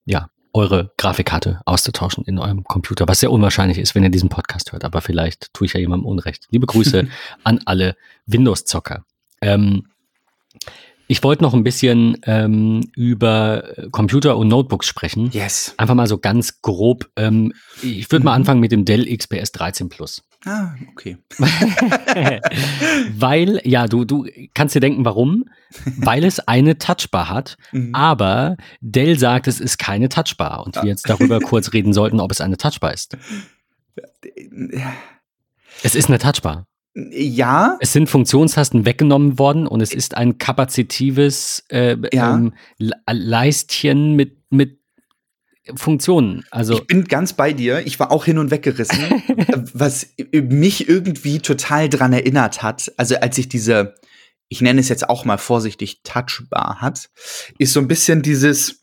[0.05, 4.71] ja, eure Grafikkarte auszutauschen in eurem Computer, was sehr unwahrscheinlich ist, wenn ihr diesen Podcast
[4.71, 6.47] hört, aber vielleicht tue ich ja jemandem Unrecht.
[6.51, 7.07] Liebe Grüße
[7.43, 7.95] an alle
[8.27, 9.03] Windows-Zocker.
[9.41, 9.87] Ähm,
[11.07, 15.29] ich wollte noch ein bisschen ähm, über Computer und Notebooks sprechen.
[15.31, 15.73] Yes.
[15.77, 17.09] Einfach mal so ganz grob.
[17.15, 18.41] Ähm, ich würde mal Mhm.
[18.41, 20.23] anfangen mit dem Dell XPS 13 Plus.
[20.45, 21.17] Ah, okay.
[23.17, 25.45] Weil, ja, du, du kannst dir denken, warum?
[25.97, 27.93] Weil es eine Touchbar hat, Mhm.
[27.95, 32.31] aber Dell sagt, es ist keine Touchbar und wir jetzt darüber kurz reden sollten, ob
[32.31, 33.17] es eine Touchbar ist.
[35.83, 36.67] Es ist eine Touchbar.
[36.95, 42.35] Ja, Es sind Funktionstasten weggenommen worden und es ist ein kapazitives äh, Ja.
[42.35, 44.79] ähm, Le- Leistchen mit, mit
[45.75, 46.43] Funktionen.
[46.51, 47.85] Also ich bin ganz bei dir.
[47.87, 48.99] Ich war auch hin und weg gerissen,
[49.73, 52.91] was mich irgendwie total dran erinnert hat.
[52.97, 53.95] Also als ich diese,
[54.49, 57.09] ich nenne es jetzt auch mal vorsichtig, Touchbar hat,
[57.57, 58.82] ist so ein bisschen dieses,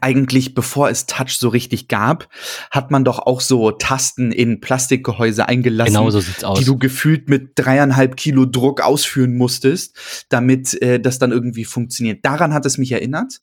[0.00, 2.28] eigentlich bevor es Touch so richtig gab,
[2.70, 5.94] hat man doch auch so Tasten in Plastikgehäuse eingelassen.
[5.94, 6.58] genau so sieht's aus.
[6.58, 12.24] die du gefühlt mit dreieinhalb Kilo Druck ausführen musstest, damit äh, das dann irgendwie funktioniert.
[12.24, 13.40] Daran hat es mich erinnert.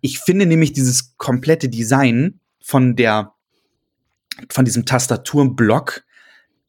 [0.00, 3.34] Ich finde nämlich dieses komplette Design von der,
[4.50, 6.04] von diesem Tastaturenblock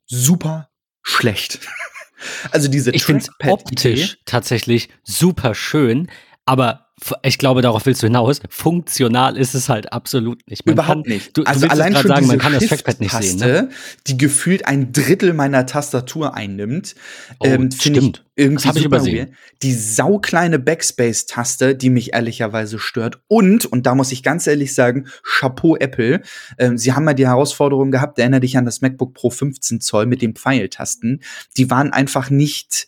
[0.05, 0.69] super
[1.01, 1.59] schlecht.
[2.51, 6.11] Also diese ich finde optisch tatsächlich super schön,
[6.43, 6.88] aber
[7.23, 8.39] ich glaube, darauf willst du hinaus.
[8.49, 10.65] Funktional ist es halt absolut nicht.
[10.65, 11.37] Man Überhaupt kann, nicht.
[11.37, 13.39] Du, also du allein schon sagen, man diese kann das Trackpad nicht sehen.
[13.39, 13.69] Ne?
[14.07, 16.95] Die gefühlt ein Drittel meiner Tastatur einnimmt,
[17.39, 18.25] Oh, ähm, finde ich stimmt.
[18.35, 19.27] irgendwie Das hab ich übersehen.
[19.27, 19.29] weird.
[19.63, 23.19] Die saukleine Backspace-Taste, die mich ehrlicherweise stört.
[23.27, 26.21] Und, und da muss ich ganz ehrlich sagen, Chapeau Apple.
[26.57, 30.05] Ähm, sie haben ja die Herausforderung gehabt, erinnere dich an das MacBook Pro 15 Zoll
[30.05, 31.21] mit den Pfeiltasten.
[31.57, 32.87] Die waren einfach nicht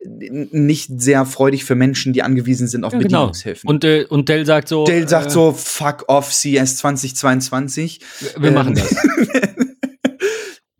[0.00, 3.26] nicht sehr freudig für Menschen, die angewiesen sind auf Ja, genau.
[3.26, 3.68] Bedienungshilfen.
[3.68, 4.84] Und, äh, und Dell sagt so.
[4.84, 8.00] Dell sagt äh, so, fuck off CS 2022.
[8.38, 8.96] Wir machen ähm, das.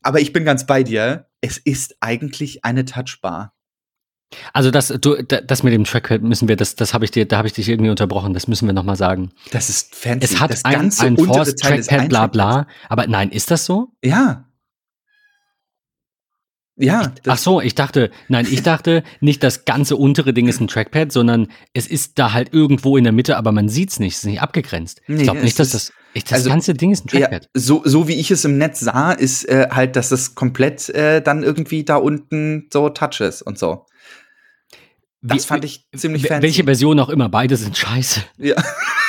[0.03, 1.27] Aber ich bin ganz bei dir.
[1.41, 3.55] Es ist eigentlich eine Touchbar.
[4.53, 7.27] Also das, du, da- das mit dem Trackpad müssen wir, das, das habe ich dir,
[7.27, 8.35] da habe ich dich irgendwie unterbrochen.
[8.35, 9.31] Das müssen wir noch mal sagen.
[9.53, 10.25] Das ist fancy.
[10.35, 12.67] Es hat das ein, ganze ein Force Trackpad, bla bla.
[12.89, 13.89] Aber nein, ist das so?
[14.05, 14.45] Ja.
[16.81, 17.01] Ja.
[17.03, 20.69] Ach das- so, ich dachte, nein, ich dachte nicht, das ganze untere Ding ist ein
[20.69, 24.19] Trackpad, sondern es ist da halt irgendwo in der Mitte, aber man sieht's nicht, es
[24.21, 25.01] ist nicht abgegrenzt.
[25.09, 27.49] Nee, ich glaube nicht, dass das, ich, das also, ganze Ding ist ein Ja, Trackpad.
[27.55, 31.21] so, so wie ich es im Netz sah, ist äh, halt, dass das komplett äh,
[31.21, 33.85] dann irgendwie da unten so Touch ist und so.
[35.21, 36.43] Das Wie- fand ich ziemlich fancy.
[36.43, 38.23] Welche Version auch immer, beide sind scheiße.
[38.39, 38.55] ja.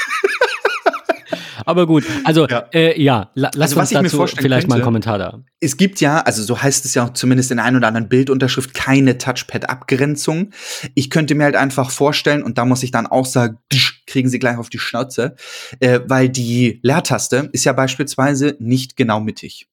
[1.70, 2.66] Aber gut, also Ja.
[2.74, 4.86] äh, ja, la, lass Also, was uns ich mir dazu vorstellen vielleicht mal einen könnte-
[4.86, 5.44] Kommentar da.
[5.60, 8.10] Es gibt ja, also so heißt es ja auch zumindest in der einen oder anderen
[8.10, 10.50] Bildunterschrift, keine Touchpad-Abgrenzung.
[10.96, 13.60] Ich könnte mir halt einfach vorstellen, und da muss ich dann auch sagen,
[14.08, 15.36] kriegen sie gleich auf die Schnauze,
[15.80, 19.68] äh, weil die Leertaste ist ja beispielsweise nicht genau mittig.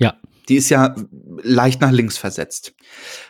[0.00, 0.14] Ja.
[0.48, 0.94] Die ist ja
[1.42, 2.74] leicht nach links versetzt.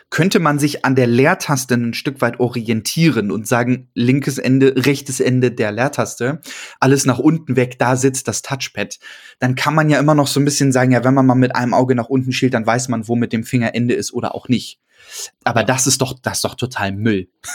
[0.09, 5.19] Könnte man sich an der Leertaste ein Stück weit orientieren und sagen, linkes Ende, rechtes
[5.19, 6.39] Ende der Leertaste,
[6.79, 8.99] alles nach unten weg, da sitzt das Touchpad,
[9.39, 11.55] dann kann man ja immer noch so ein bisschen sagen, ja, wenn man mal mit
[11.55, 14.33] einem Auge nach unten schielt, dann weiß man, wo mit dem Finger Ende ist oder
[14.35, 14.79] auch nicht.
[15.43, 17.27] Aber das ist doch, das ist doch total Müll.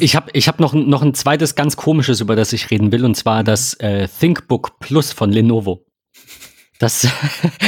[0.00, 2.90] Ich habe ich hab noch, ein- noch ein zweites ganz komisches, über das ich reden
[2.90, 5.84] will, und zwar das äh, ThinkBook Plus von Lenovo.
[6.80, 7.06] Das,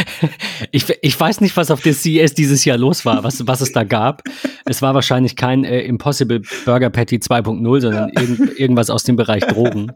[0.70, 3.70] ich, ich weiß nicht, was auf der CES dieses Jahr los war, was, was es
[3.70, 4.22] da gab.
[4.64, 9.44] Es war wahrscheinlich kein äh, Impossible Burger Patty 2.0, sondern irgend, irgendwas aus dem Bereich
[9.46, 9.92] Drogen.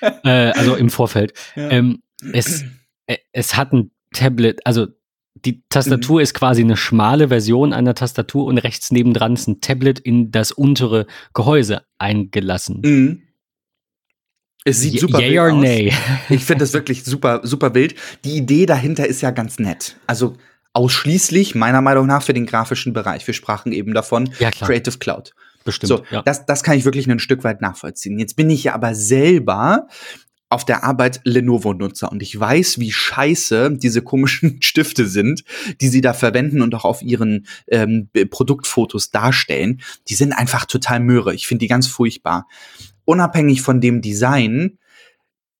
[0.00, 1.34] Äh, also im Vorfeld.
[1.56, 1.70] Ja.
[1.70, 2.64] Ähm, es,
[3.06, 4.86] äh, es hat ein Tablet, also
[5.34, 9.98] die Tastatur ist quasi eine schmale Version einer Tastatur und rechts nebendran ist ein Tablet
[9.98, 12.80] in das untere Gehäuse eingelassen.
[12.82, 13.22] Mhm.
[14.64, 15.62] Es sieht super Yay wild or aus.
[15.62, 15.92] nay?
[16.30, 17.94] Ich finde das wirklich super, super wild.
[18.24, 19.96] Die Idee dahinter ist ja ganz nett.
[20.06, 20.36] Also
[20.72, 23.26] ausschließlich meiner Meinung nach für den grafischen Bereich.
[23.26, 24.68] Wir sprachen eben davon Ja, klar.
[24.70, 25.34] Creative Cloud.
[25.64, 25.88] Bestimmt.
[25.88, 26.22] So, ja.
[26.22, 28.18] das, das kann ich wirklich ein Stück weit nachvollziehen.
[28.18, 29.86] Jetzt bin ich ja aber selber
[30.50, 35.42] auf der Arbeit Lenovo-Nutzer und ich weiß, wie scheiße diese komischen Stifte sind,
[35.80, 39.80] die sie da verwenden und auch auf ihren ähm, Produktfotos darstellen.
[40.08, 41.34] Die sind einfach total mürre.
[41.34, 42.46] Ich finde die ganz furchtbar.
[43.04, 44.78] Unabhängig von dem Design,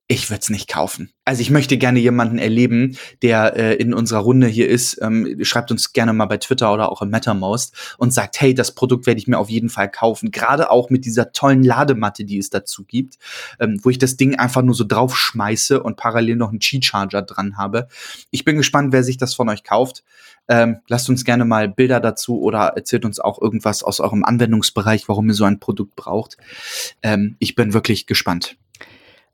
[0.07, 1.15] ich würde es nicht kaufen.
[1.25, 5.01] Also ich möchte gerne jemanden erleben, der äh, in unserer Runde hier ist.
[5.01, 8.75] Ähm, schreibt uns gerne mal bei Twitter oder auch im MetaMost und sagt, hey, das
[8.75, 10.31] Produkt werde ich mir auf jeden Fall kaufen.
[10.31, 13.17] Gerade auch mit dieser tollen Ladematte, die es dazu gibt,
[13.59, 17.57] ähm, wo ich das Ding einfach nur so draufschmeiße und parallel noch einen Qi-Charger dran
[17.57, 17.89] habe.
[18.31, 20.05] Ich bin gespannt, wer sich das von euch kauft.
[20.49, 25.09] Ähm, lasst uns gerne mal Bilder dazu oder erzählt uns auch irgendwas aus eurem Anwendungsbereich,
[25.09, 26.37] warum ihr so ein Produkt braucht.
[27.03, 28.57] Ähm, ich bin wirklich gespannt.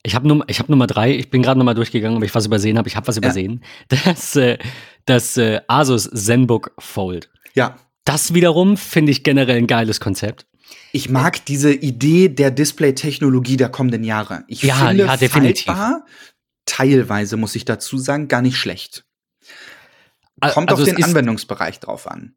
[0.02, 2.78] Ich habe Nummer, hab Nummer drei, ich bin gerade nochmal durchgegangen, ob ich was übersehen
[2.78, 2.88] habe.
[2.88, 3.22] Ich habe was ja.
[3.22, 3.62] übersehen.
[4.04, 4.58] Das, äh,
[5.04, 7.30] das äh, Asus ZenBook Fold.
[7.54, 7.76] Ja.
[8.04, 10.46] Das wiederum finde ich generell ein geiles Konzept.
[10.92, 14.44] Ich mag diese Idee der Display-Technologie der kommenden Jahre.
[14.48, 15.66] Ich ja, finde ja, definitiv.
[15.66, 16.06] Faltbar,
[16.64, 19.04] teilweise muss ich dazu sagen, gar nicht schlecht.
[20.40, 22.34] Kommt also auf den Anwendungsbereich drauf an.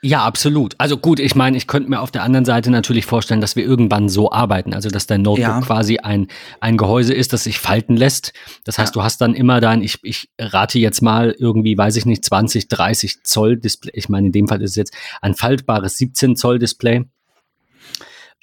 [0.00, 0.76] Ja, absolut.
[0.78, 3.64] Also gut, ich meine, ich könnte mir auf der anderen Seite natürlich vorstellen, dass wir
[3.64, 5.60] irgendwann so arbeiten, also dass dein Notebook ja.
[5.60, 6.28] quasi ein,
[6.60, 8.32] ein Gehäuse ist, das sich falten lässt.
[8.62, 9.00] Das heißt, ja.
[9.00, 12.68] du hast dann immer dein, ich, ich rate jetzt mal irgendwie, weiß ich nicht, 20,
[12.68, 13.90] 30 Zoll Display.
[13.94, 17.04] Ich meine, in dem Fall ist es jetzt ein faltbares 17 Zoll Display.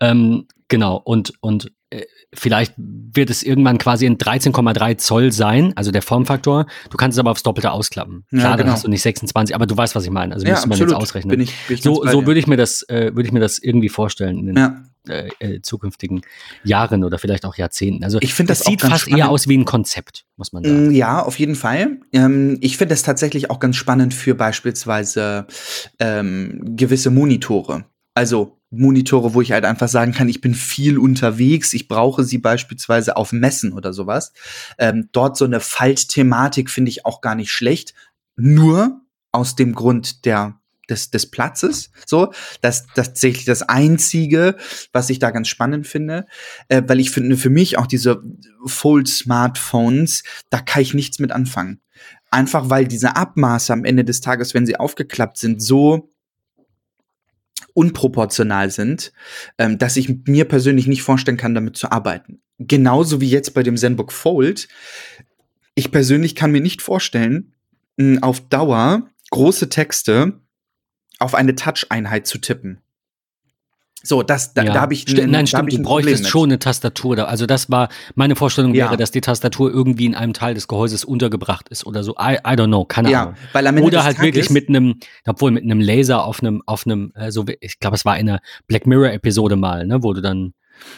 [0.02, 1.72] Ähm, genau, und, und
[2.36, 6.66] vielleicht wird es irgendwann quasi ein 13,3 Zoll sein, also der Formfaktor.
[6.90, 8.26] Du kannst es aber aufs Doppelte ausklappen.
[8.30, 8.58] Klar, ja, genau.
[8.58, 10.34] dann hast du nicht 26, aber du weißt, was ich meine.
[10.34, 11.30] Also ja, müsste man jetzt ausrechnen.
[11.30, 13.58] Bin ich, bin ich so so würde ich mir das, äh, würde ich mir das
[13.60, 14.84] irgendwie vorstellen in den ja.
[15.08, 16.22] äh, äh, zukünftigen
[16.64, 18.04] Jahren oder vielleicht auch Jahrzehnten.
[18.04, 19.20] Also ich finde das, das sieht fast spannend.
[19.20, 20.88] eher aus wie ein Konzept, muss man sagen.
[20.90, 22.00] Mm, ja, auf jeden Fall.
[22.12, 25.48] Ähm, ich finde das tatsächlich auch ganz spannend für beispielsweise
[26.00, 27.86] ähm, gewisse Monitore.
[28.16, 32.40] Also Monitore, wo ich halt einfach sagen kann, ich bin viel unterwegs, ich brauche sie
[32.40, 34.34] beispielsweise auf Messen oder sowas.
[34.78, 37.94] Ähm, dort so eine Faltthematik finde ich auch gar nicht schlecht.
[38.36, 39.02] Nur
[39.32, 41.90] aus dem Grund der des, des Platzes.
[42.06, 44.56] So, das, das tatsächlich das Einzige,
[44.92, 46.26] was ich da ganz spannend finde,
[46.68, 48.24] äh, weil ich finde für mich auch diese
[48.66, 51.82] Fold-Smartphones, da kann ich nichts mit anfangen.
[52.30, 56.14] Einfach weil diese Abmaße am Ende des Tages, wenn sie aufgeklappt sind, so
[57.76, 59.14] unproportional sind,
[59.60, 62.42] ähm, dass ich mir persönlich nicht vorstellen kann, damit zu arbeiten.
[62.58, 64.68] Genauso wie jetzt bei dem ZenBook Fold.
[65.76, 67.54] Ich persönlich kann mir nicht vorstellen,
[68.22, 70.40] auf Dauer große Texte
[71.20, 72.82] auf eine Touch-Einheit zu tippen.
[74.06, 74.74] So, das, da, ja.
[74.74, 77.16] da habe ich St Nein, stimmt, du bräuchtest schon eine Tastatur.
[77.16, 77.24] Da.
[77.26, 78.86] Also das war, meine Vorstellung ja.
[78.86, 82.14] wäre, dass die Tastatur irgendwie in einem Teil des Gehäuses untergebracht ist oder so.
[82.14, 83.36] I, I don't know, keine ja, Ahnung.
[83.54, 86.86] Weil am Ende oder halt wirklich mit einem, obwohl mit einem Laser auf einem, auf
[86.86, 90.22] einem, äh, so, ich glaube, es war in einer Black Mirror-Episode mal, ne, wo du
[90.22, 90.54] dann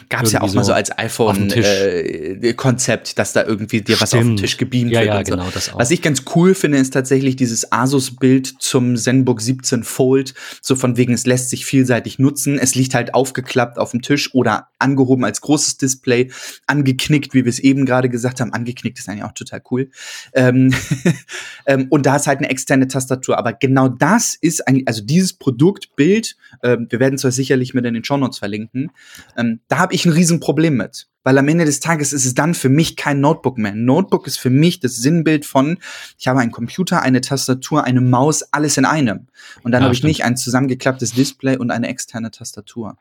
[0.08, 4.10] Gab es ja auch so mal so als iPhone-Konzept, äh, dass da irgendwie dir was
[4.10, 4.22] Stimmt.
[4.22, 5.08] auf den Tisch gebeamt ja, wird.
[5.08, 5.32] Ja, und so.
[5.32, 5.78] genau, das auch.
[5.78, 10.34] Was ich ganz cool finde, ist tatsächlich dieses Asus-Bild zum ZenBook 17 Fold.
[10.62, 12.58] So von wegen, es lässt sich vielseitig nutzen.
[12.58, 16.30] Es liegt halt aufgeklappt auf dem Tisch oder angehoben als großes Display,
[16.66, 18.52] angeknickt, wie wir es eben gerade gesagt haben.
[18.52, 19.90] Angeknickt ist eigentlich auch total cool.
[20.34, 20.74] Ähm,
[21.66, 23.38] ähm, und da ist halt eine externe Tastatur.
[23.38, 27.84] Aber genau das ist eigentlich, also dieses Produktbild, äh, wir werden es euch sicherlich mit
[27.84, 28.90] in den Show Notes verlinken,
[29.36, 31.08] ähm, da habe ich ein Riesenproblem mit.
[31.24, 33.72] Weil am Ende des Tages ist es dann für mich kein Notebook mehr.
[33.72, 35.78] Ein Notebook ist für mich das Sinnbild von,
[36.18, 39.26] ich habe einen Computer, eine Tastatur, eine Maus, alles in einem.
[39.62, 42.96] Und dann ja, habe ich nicht ein zusammengeklapptes Display und eine externe Tastatur.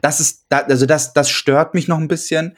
[0.00, 2.56] Das ist, also das, das stört mich noch ein bisschen.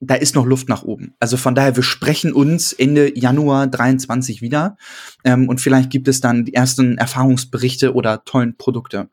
[0.00, 1.14] Da ist noch Luft nach oben.
[1.20, 4.76] Also von daher, wir sprechen uns Ende Januar 23 wieder.
[5.22, 9.08] Ähm, und vielleicht gibt es dann die ersten Erfahrungsberichte oder tollen Produkte.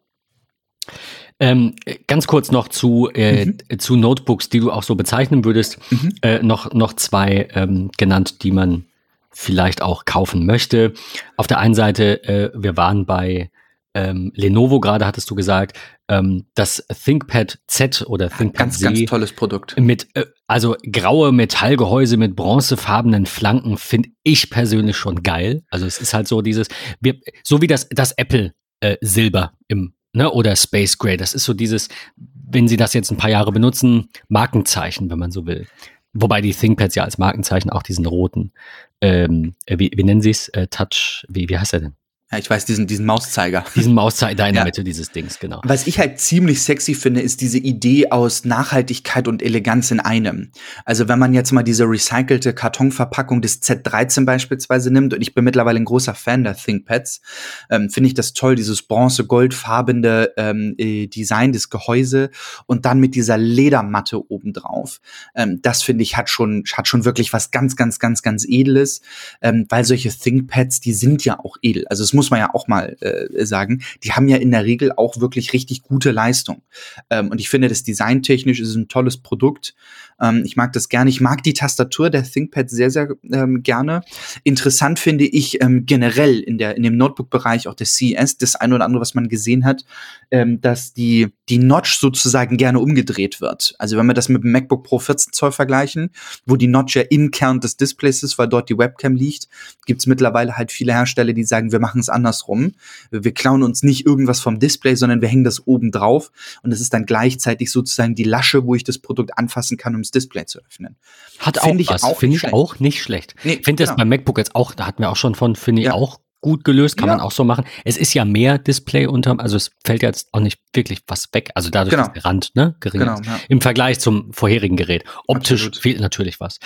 [1.41, 1.75] Ähm,
[2.06, 3.80] ganz kurz noch zu, äh, mhm.
[3.80, 5.80] zu Notebooks, die du auch so bezeichnen würdest.
[5.89, 6.13] Mhm.
[6.21, 8.86] Äh, noch, noch zwei ähm, genannt, die man
[9.32, 10.93] vielleicht auch kaufen möchte.
[11.38, 13.49] Auf der einen Seite, äh, wir waren bei
[13.95, 15.77] ähm, Lenovo gerade, hattest du gesagt,
[16.08, 18.93] ähm, das ThinkPad Z oder ThinkPad ganz, Z.
[18.93, 19.80] Ganz tolles Produkt.
[19.80, 25.63] Mit, äh, also graue Metallgehäuse mit bronzefarbenen Flanken finde ich persönlich schon geil.
[25.71, 26.67] Also es ist halt so dieses,
[26.99, 31.17] wir, so wie das, das Apple äh, Silber im ne, oder Space Gray.
[31.17, 35.32] Das ist so dieses, wenn Sie das jetzt ein paar Jahre benutzen, Markenzeichen, wenn man
[35.32, 35.67] so will.
[36.13, 38.52] Wobei die ThinkPads ja als Markenzeichen auch diesen roten,
[39.00, 40.50] ähm, wie, wie nennen Sie es?
[40.50, 41.95] Äh, Touch, wie, wie heißt er denn?
[42.32, 43.65] Ja, ich weiß, diesen, diesen Mauszeiger.
[43.76, 45.60] Diesen Mauszeiger da in der Mitte dieses Dings, genau.
[45.65, 50.52] Was ich halt ziemlich sexy finde, ist diese Idee aus Nachhaltigkeit und Eleganz in einem.
[50.86, 55.44] Also wenn man jetzt mal diese recycelte Kartonverpackung des Z13 beispielsweise nimmt, und ich bin
[55.44, 57.22] mittlerweile ein großer Fan der ThinkPads,
[57.70, 62.30] ähm, finde ich das toll, dieses bronze-goldfarbene ähm, äh, Design des Gehäuse
[62.65, 65.02] und dann mit dieser Ledermatte obendrauf.
[65.36, 69.02] Ähm, das finde ich hat schon, hat schon wirklich was ganz, ganz, ganz, ganz Edles,
[69.41, 71.86] ähm, weil solche ThinkPads, die sind ja auch edel.
[71.89, 74.64] Also es muss muss man ja auch mal äh, sagen, die haben ja in der
[74.64, 76.62] Regel auch wirklich richtig gute Leistung.
[77.10, 79.74] Ähm, und ich finde, das designtechnisch ist ein tolles Produkt.
[80.22, 81.10] Ähm, ich mag das gerne.
[81.10, 84.02] Ich mag die Tastatur der ThinkPad sehr, sehr ähm, gerne.
[84.44, 88.72] Interessant finde ich ähm, generell in, der, in dem Notebook-Bereich auch der CES, das ein
[88.72, 89.84] oder andere, was man gesehen hat,
[90.30, 93.74] ähm, dass die, die Notch sozusagen gerne umgedreht wird.
[93.80, 96.12] Also wenn wir das mit dem MacBook Pro 14 Zoll vergleichen,
[96.46, 99.48] wo die Notch ja im Kern des Displays ist, weil dort die Webcam liegt,
[99.88, 102.74] gibt's mittlerweile halt viele Hersteller, die sagen, wir machen es andersrum.
[103.10, 106.32] Wir klauen uns nicht irgendwas vom Display, sondern wir hängen das oben drauf
[106.63, 110.02] und es ist dann gleichzeitig sozusagen die Lasche, wo ich das Produkt anfassen kann, um
[110.02, 110.97] das Display zu öffnen.
[111.39, 112.04] Hat auch Find ich was.
[112.04, 113.36] auch Finde ich auch nicht schlecht.
[113.43, 113.97] Nee, finde das genau.
[113.97, 115.93] beim MacBook jetzt auch, da hatten wir auch schon von, finde ich Ja.
[115.93, 117.17] auch gut gelöst, kann Ja.
[117.17, 117.65] man auch so machen.
[117.86, 121.52] Es ist ja mehr Display unterm, also es fällt jetzt auch nicht wirklich was weg.
[121.54, 122.08] Also dadurch, Genau.
[122.08, 123.39] der Rand ne, geringer Genau, ja.
[123.47, 125.04] Im Vergleich zum vorherigen Gerät.
[125.28, 125.78] Optisch Absolut.
[125.78, 126.58] fehlt natürlich was.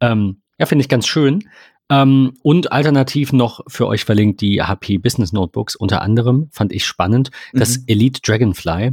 [0.00, 1.48] Ähm, ja, finde ich ganz schön.
[1.88, 5.76] Ähm, und alternativ noch für euch verlinkt die HP Business Notebooks.
[5.76, 7.84] Unter anderem fand ich spannend, das Mhm.
[7.86, 8.92] Elite Dragonfly,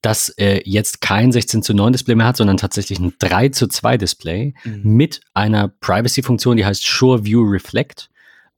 [0.00, 3.68] das äh, jetzt kein 16 zu 9 Display mehr hat, sondern tatsächlich ein 3 zu
[3.68, 4.80] 2 Display Mhm.
[4.82, 8.08] mit einer Privacy-Funktion, die heißt Sure View Reflect.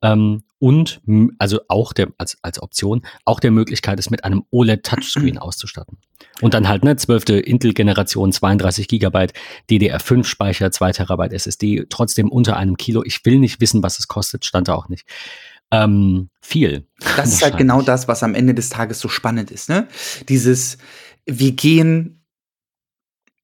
[0.05, 1.01] Ähm, und
[1.39, 5.97] also auch der, als, als Option, auch der Möglichkeit, es mit einem OLED-Touchscreen auszustatten.
[6.41, 7.29] Und dann halt, ne, 12.
[7.29, 9.33] Intel-Generation, 32 Gigabyte,
[9.69, 13.03] DDR5-Speicher, 2 Terabyte SSD, trotzdem unter einem Kilo.
[13.03, 15.07] Ich will nicht wissen, was es kostet, stand da auch nicht.
[15.71, 16.87] Ähm, viel.
[17.17, 19.87] Das ist halt genau das, was am Ende des Tages so spannend ist, ne?
[20.29, 20.77] Dieses,
[21.25, 22.24] wir gehen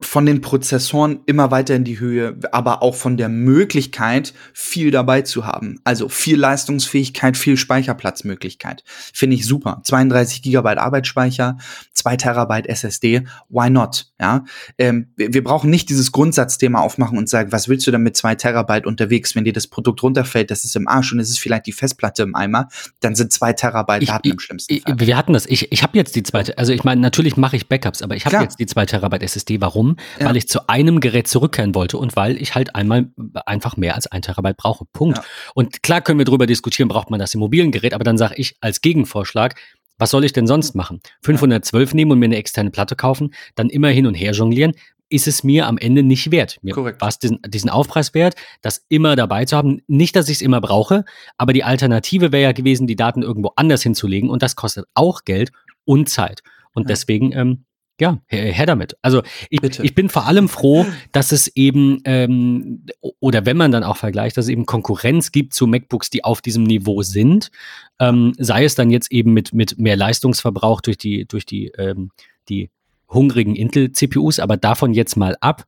[0.03, 5.21] von den Prozessoren immer weiter in die Höhe, aber auch von der Möglichkeit, viel dabei
[5.21, 5.79] zu haben.
[5.83, 8.83] Also viel Leistungsfähigkeit, viel Speicherplatzmöglichkeit.
[9.13, 9.81] Finde ich super.
[9.83, 11.57] 32 Gigabyte Arbeitsspeicher,
[11.93, 14.07] 2 Terabyte SSD, why not?
[14.19, 14.43] Ja,
[14.77, 18.35] ähm, wir, brauchen nicht dieses Grundsatzthema aufmachen und sagen, was willst du denn mit 2
[18.35, 21.65] Terabyte unterwegs, wenn dir das Produkt runterfällt, das ist im Arsch und es ist vielleicht
[21.67, 22.69] die Festplatte im Eimer,
[23.01, 24.99] dann sind 2 Terabyte Ich- Daten im schlimmsten Ich, Fall.
[24.99, 25.45] wir hatten das.
[25.45, 28.25] Ich, ich habe jetzt die zweite, also ich meine, natürlich mache ich Backups, aber ich
[28.25, 29.61] habe jetzt die 2 Terabyte SSD.
[29.61, 29.90] Warum?
[30.19, 30.27] Ja.
[30.27, 33.09] Weil ich zu einem Gerät zurückkehren wollte und weil ich halt einmal
[33.45, 34.85] einfach mehr als ein Terabyte brauche.
[34.93, 35.17] Punkt.
[35.17, 35.23] Ja.
[35.55, 38.35] Und klar können wir darüber diskutieren, braucht man das im mobilen Gerät, aber dann sage
[38.37, 39.55] ich als Gegenvorschlag,
[39.97, 40.99] was soll ich denn sonst machen?
[41.23, 44.73] 512 nehmen und mir eine externe Platte kaufen, dann immer hin und her jonglieren,
[45.09, 46.57] ist es mir am Ende nicht wert.
[46.61, 47.01] Mir Korrekt.
[47.01, 49.81] war es diesen, diesen Aufpreis wert, das immer dabei zu haben.
[49.87, 51.03] Nicht, dass ich es immer brauche,
[51.37, 55.25] aber die Alternative wäre ja gewesen, die Daten irgendwo anders hinzulegen und das kostet auch
[55.25, 55.51] Geld
[55.83, 56.41] und Zeit.
[56.73, 56.87] Und Ja.
[56.87, 57.65] deswegen, ähm,
[58.01, 58.97] ja, her, damit.
[59.03, 59.83] Also ich, Bitte.
[59.83, 62.83] ich bin vor allem froh, dass es eben, ähm,
[63.19, 66.41] oder wenn man dann auch vergleicht, dass es eben Konkurrenz gibt zu MacBooks, die auf
[66.41, 67.51] diesem Niveau sind.
[67.99, 72.09] Ähm, sei es dann jetzt eben mit, mit mehr Leistungsverbrauch durch die, durch die, ähm,
[72.49, 72.71] die
[73.07, 75.65] hungrigen Intel-CPUs, aber davon jetzt mal ab.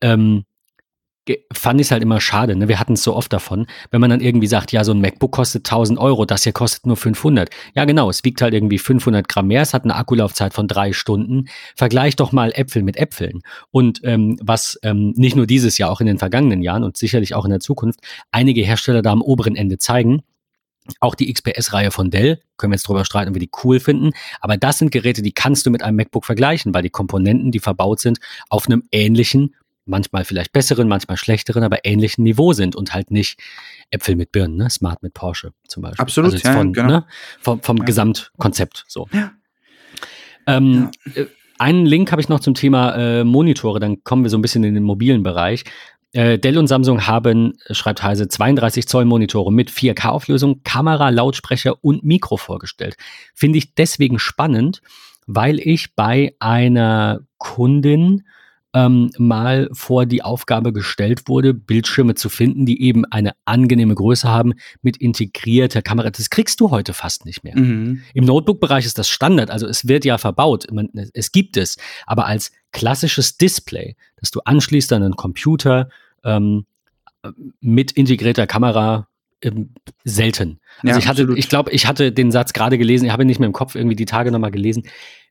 [0.00, 0.46] Ähm,
[1.52, 2.54] fand ich es halt immer schade.
[2.54, 2.68] Ne?
[2.68, 5.32] Wir hatten es so oft davon, wenn man dann irgendwie sagt, ja, so ein MacBook
[5.32, 7.48] kostet 1000 Euro, das hier kostet nur 500.
[7.74, 10.92] Ja, genau, es wiegt halt irgendwie 500 Gramm mehr, es hat eine Akkulaufzeit von drei
[10.92, 11.46] Stunden.
[11.76, 13.40] Vergleich doch mal Äpfel mit Äpfeln.
[13.70, 17.34] Und ähm, was ähm, nicht nur dieses Jahr, auch in den vergangenen Jahren und sicherlich
[17.34, 20.22] auch in der Zukunft einige Hersteller da am oberen Ende zeigen,
[21.00, 24.10] auch die XPS-Reihe von Dell, können wir jetzt drüber streiten, ob wir die cool finden,
[24.40, 27.58] aber das sind Geräte, die kannst du mit einem MacBook vergleichen, weil die Komponenten, die
[27.58, 28.18] verbaut sind,
[28.50, 29.54] auf einem ähnlichen,
[29.86, 33.38] manchmal vielleicht besseren, manchmal schlechteren, aber ähnlichen Niveau sind und halt nicht
[33.90, 34.70] Äpfel mit Birnen, ne?
[34.70, 36.02] Smart mit Porsche zum Beispiel.
[36.02, 36.88] Absolut, jetzt ja, von, genau.
[36.88, 37.04] ne?
[37.40, 37.84] Vom, vom Ja.
[37.84, 39.08] Gesamtkonzept so.
[39.12, 39.32] Ja.
[40.46, 41.26] Ähm, äh,
[41.58, 44.64] Einen Link habe ich noch zum Thema äh, Monitore, dann kommen wir so ein bisschen
[44.64, 45.64] in den mobilen Bereich.
[46.12, 52.04] Äh, Dell und Samsung haben, schreibt Heise, 32 Zoll Monitore mit 4K-Auflösung, Kamera, Lautsprecher und
[52.04, 52.96] Mikro vorgestellt.
[53.34, 54.80] Finde ich deswegen spannend,
[55.26, 58.24] weil ich bei einer Kundin
[58.74, 64.28] ähm, mal vor die Aufgabe gestellt wurde, Bildschirme zu finden, die eben eine angenehme Größe
[64.28, 66.10] haben mit integrierter Kamera.
[66.10, 67.56] Das kriegst du heute fast nicht mehr.
[67.56, 68.02] Mhm.
[68.14, 72.26] Im Notebook-Bereich ist das Standard, also es wird ja verbaut, man, es gibt es, aber
[72.26, 75.88] als klassisches Display, das du anschließt an einen Computer
[76.24, 76.66] ähm,
[77.60, 79.06] mit integrierter Kamera,
[79.40, 79.70] ähm,
[80.02, 80.58] selten.
[80.78, 81.38] Also Ja, ich hatte, absolut.
[81.38, 83.76] ich glaube, ich hatte den Satz gerade gelesen, ich habe ihn nicht mehr im Kopf,
[83.76, 84.84] irgendwie die Tage nochmal gelesen.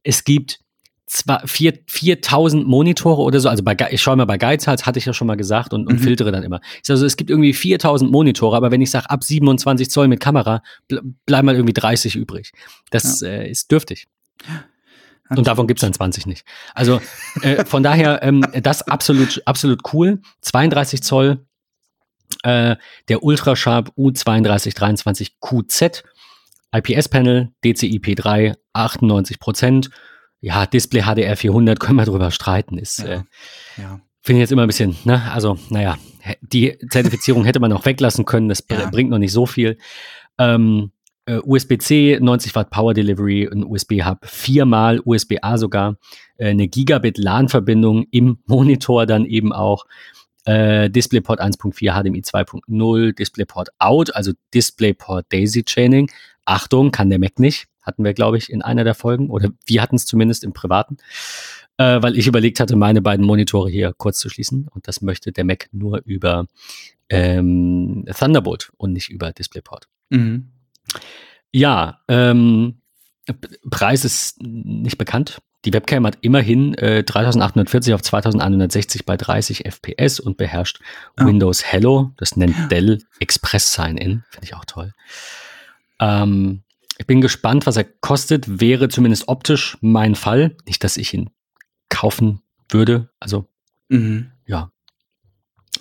[0.04, 0.60] Es gibt
[1.06, 5.06] zwar vier- 4000 Monitore oder so, also bei, ich schaue mal bei Geizhals, hatte ich
[5.06, 6.04] ja schon mal gesagt und, und Mhm.
[6.04, 6.62] filtere dann immer.
[6.84, 10.20] Ich Also es gibt irgendwie 4000 Monitore, aber wenn ich sage ab 27 Zoll mit
[10.20, 12.52] Kamera, ble bleiben mal irgendwie 30 übrig.
[12.90, 14.08] Das äh, ist dürftig.
[15.30, 16.46] Und davon gibt es dann 20 nicht.
[16.74, 17.02] Also
[17.42, 20.22] äh, von daher, ähm, das absolut, absolut cool.
[20.42, 21.46] 32 Zoll,
[22.44, 22.76] äh,
[23.10, 26.04] der Ultrasharp U3223 QZ,
[26.76, 29.90] IPS-Panel, DCI-P3, 98 Prozent.
[30.46, 32.78] Ja, Display HDR 400, können wir drüber streiten.
[32.78, 33.06] Ist, Ja.
[33.06, 33.22] äh,
[33.78, 34.02] Ja.
[34.22, 35.32] finde ich jetzt immer ein bisschen, ne?
[35.32, 35.98] Also, naja,
[36.42, 38.90] die Zertifizierung hätte man auch weglassen können, das Ja.
[38.90, 39.78] bringt noch nicht so viel.
[40.38, 40.92] Ähm,
[41.26, 45.96] äh, USB-C, 90 Watt Power Delivery, ein USB-Hub, viermal USB-A sogar,
[46.38, 49.86] äh, eine Gigabit LAN-Verbindung im Monitor dann eben auch,
[50.44, 56.12] äh, DisplayPort 1.4, HDMI 2.0, DisplayPort Out, also DisplayPort Daisy Chaining.
[56.44, 59.82] Achtung, kann der Mac nicht, Hatten wir, glaube ich, in einer der Folgen oder wir
[59.82, 60.98] hatten es zumindest im Privaten,
[61.78, 65.32] äh, weil ich überlegt hatte, meine beiden Monitore hier kurz zu schließen und das möchte
[65.32, 66.48] der Mac nur über
[67.10, 69.88] ähm, Thunderbolt und nicht über DisplayPort.
[70.10, 70.50] Mhm.
[71.52, 72.80] Ja, ähm,
[73.70, 75.40] Preis ist nicht bekannt.
[75.66, 80.82] Die Webcam hat immerhin äh, 3840 auf 2160 bei 30 FPS und beherrscht
[81.20, 81.26] oh.
[81.26, 82.12] Windows Hello.
[82.18, 84.24] Das nennt Dell Express Sign-In.
[84.30, 84.94] Finde ich auch toll.
[86.00, 86.64] Ähm,
[87.04, 88.62] ich bin gespannt, was er kostet.
[88.62, 90.56] Wäre zumindest optisch mein Fall.
[90.66, 91.32] Nicht, dass ich ihn
[91.90, 92.40] kaufen
[92.70, 93.10] würde.
[93.20, 93.50] Also,
[93.90, 94.32] mhm.
[94.46, 94.72] ja.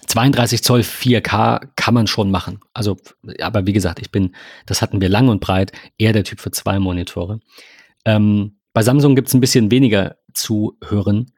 [0.05, 2.59] 32 Zoll 4K kann man schon machen.
[2.75, 2.97] Also,
[3.41, 4.35] aber wie gesagt, ich bin,
[4.66, 7.39] das hatten wir lang und breit, eher der Typ für zwei Monitore.
[8.05, 11.31] Ähm, bei Samsung gibt es ein bisschen weniger zu hören.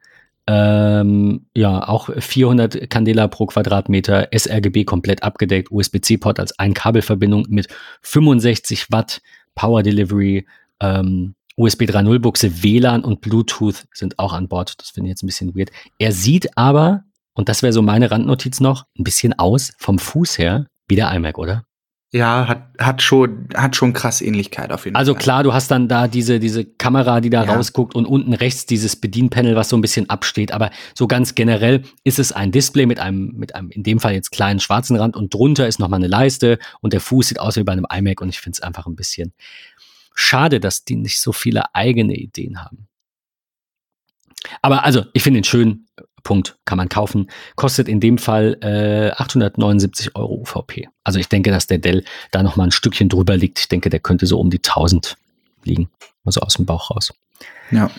[0.47, 7.67] Ähm, ja, auch 400 Candela pro Quadratmeter, sRGB komplett abgedeckt, USB-C-Port als ein Kabelverbindung mit
[8.01, 9.21] 65 Watt
[9.55, 10.45] Power Delivery,
[10.81, 14.79] ähm, USB 3.0 Buchse, WLAN und Bluetooth sind auch an Bord.
[14.79, 15.71] Das finde ich jetzt ein bisschen weird.
[15.97, 20.37] Er sieht aber, und das wäre so meine Randnotiz noch, ein bisschen aus vom Fuß
[20.37, 21.63] her wie der iMac, oder?
[22.15, 25.17] Ja, hat, hat, schon, hat schon krass Ähnlichkeit auf jeden also Fall.
[25.17, 27.53] Also klar, du hast dann da diese, diese Kamera, die da ja.
[27.53, 30.53] rausguckt und unten rechts dieses Bedienpanel, was so ein bisschen absteht.
[30.53, 34.13] Aber so ganz generell ist es ein Display mit einem, mit einem, in dem Fall
[34.13, 37.57] jetzt kleinen schwarzen Rand und drunter ist nochmal eine Leiste und der Fuß sieht aus
[37.57, 39.33] wie bei einem iMac und ich finde es einfach ein bisschen
[40.13, 42.87] schade, dass die nicht so viele eigene Ideen haben.
[44.61, 45.85] Aber also, ich finde ihn schön,
[46.25, 47.29] Punkt, kann man kaufen.
[47.55, 50.89] Kostet in dem Fall äh, 879 Euro UVP.
[51.03, 53.59] Also ich denke, dass der Dell da noch mal ein Stückchen drüber liegt.
[53.59, 55.15] Ich denke, der könnte so um die 1000
[55.63, 55.89] liegen.
[56.25, 57.13] Also aus dem Bauch raus.
[57.69, 57.91] Ja.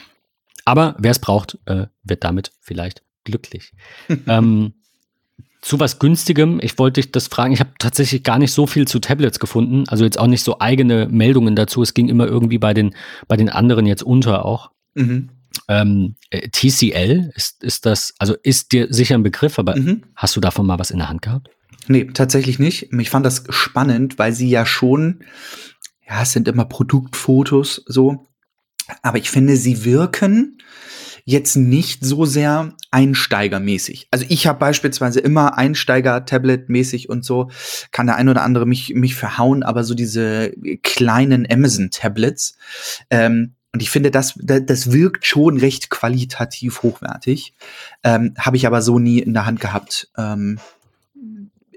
[0.65, 3.73] Aber wer es braucht, äh, wird damit vielleicht glücklich.
[4.27, 4.75] ähm,
[5.63, 8.87] zu was günstigem, ich wollte dich das fragen, ich habe tatsächlich gar nicht so viel
[8.87, 12.59] zu Tablets gefunden, also jetzt auch nicht so eigene Meldungen dazu, es ging immer irgendwie
[12.59, 12.95] bei den,
[13.27, 14.71] bei den anderen jetzt unter auch.
[14.95, 15.31] Mhm.
[15.69, 20.05] Ähm, äh, TCL, ist, ist das, also ist dir sicher ein Begriff, aber mhm.
[20.15, 21.51] hast du davon mal was in der Hand gehabt?
[21.89, 22.93] Nee, tatsächlich nicht.
[22.93, 25.25] Ich fand das spannend, weil sie ja schon,
[26.09, 28.29] ja, es sind immer Produktfotos so,
[29.03, 30.59] aber ich finde, sie wirken
[31.29, 34.07] jetzt nicht so sehr einsteigermäßig.
[34.13, 37.51] Also ich habe beispielsweise immer Einsteiger-Tablet-mäßig und so,
[37.91, 40.53] kann der ein oder andere mich, mich verhauen, aber so diese
[40.85, 42.57] kleinen Amazon-Tablets,
[43.11, 47.53] ähm, und ich finde, das, das wirkt schon recht qualitativ hochwertig.
[48.03, 50.09] Ähm, Habe ich aber so nie in der Hand gehabt.
[50.17, 50.59] Ähm,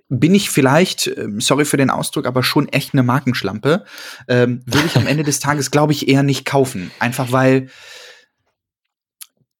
[0.08, 3.84] bin ich vielleicht, ähm, sorry für den Ausdruck, aber schon echt eine Markenschlampe.
[4.30, 6.90] Ähm, würde ich am Ende des Tages, glaube ich, eher nicht kaufen.
[7.00, 7.68] Einfach weil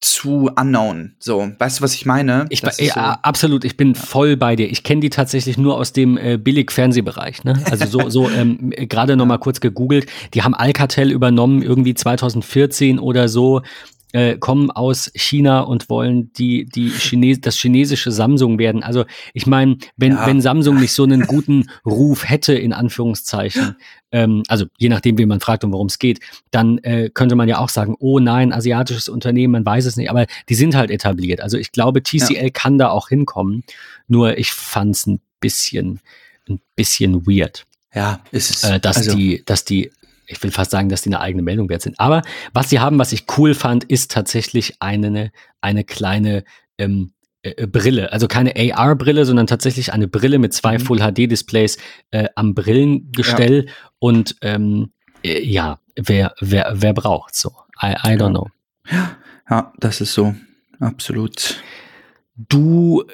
[0.00, 1.12] zu unknown.
[1.18, 2.46] So, weißt du, was ich meine?
[2.48, 4.70] Ich, ja, so, absolut, ich bin voll bei dir.
[4.70, 7.44] Ich kenne die tatsächlich nur aus dem äh, Billig-Fernsehbereich.
[7.44, 7.62] Ne?
[7.70, 10.06] Also so, so ähm, gerade noch mal kurz gegoogelt.
[10.32, 13.60] Die haben Alcatel übernommen, irgendwie 2014 oder so
[14.12, 18.82] äh, kommen aus China und wollen die, die Chines das chinesische Samsung werden.
[18.82, 19.04] Also
[19.34, 20.26] ich meine, wenn, ja.
[20.26, 23.76] wenn Samsung nicht so einen guten Ruf hätte, in Anführungszeichen,
[24.12, 27.48] ähm, also je nachdem, wie man fragt und worum es geht, dann äh, könnte man
[27.48, 30.90] ja auch sagen, oh nein, asiatisches Unternehmen, man weiß es nicht, aber die sind halt
[30.90, 31.40] etabliert.
[31.40, 32.50] Also ich glaube, TCL ja.
[32.50, 33.64] kann da auch hinkommen.
[34.08, 36.00] Nur ich fand es ein bisschen,
[36.48, 37.66] ein bisschen weird.
[37.94, 38.64] Ja, ist es.
[38.64, 39.90] Äh, dass also, die, dass die
[40.30, 41.98] ich will fast sagen, dass die eine eigene Meldung wert sind.
[41.98, 42.22] Aber
[42.52, 46.44] was sie haben, was ich cool fand, ist tatsächlich eine, eine kleine
[46.78, 47.12] ähm,
[47.42, 48.12] äh, Brille.
[48.12, 50.82] Also keine AR-Brille, sondern tatsächlich eine Brille mit zwei mhm.
[50.82, 51.78] Full-HD-Displays
[52.12, 53.66] äh, am Brillengestell.
[53.66, 53.72] Ja.
[53.98, 54.92] Und ähm,
[55.24, 57.52] äh, ja, wer, wer, wer braucht so?
[57.82, 58.48] I, I don't know.
[59.48, 60.34] Ja, das ist so.
[60.78, 61.62] Absolut.
[62.36, 63.12] Du äh,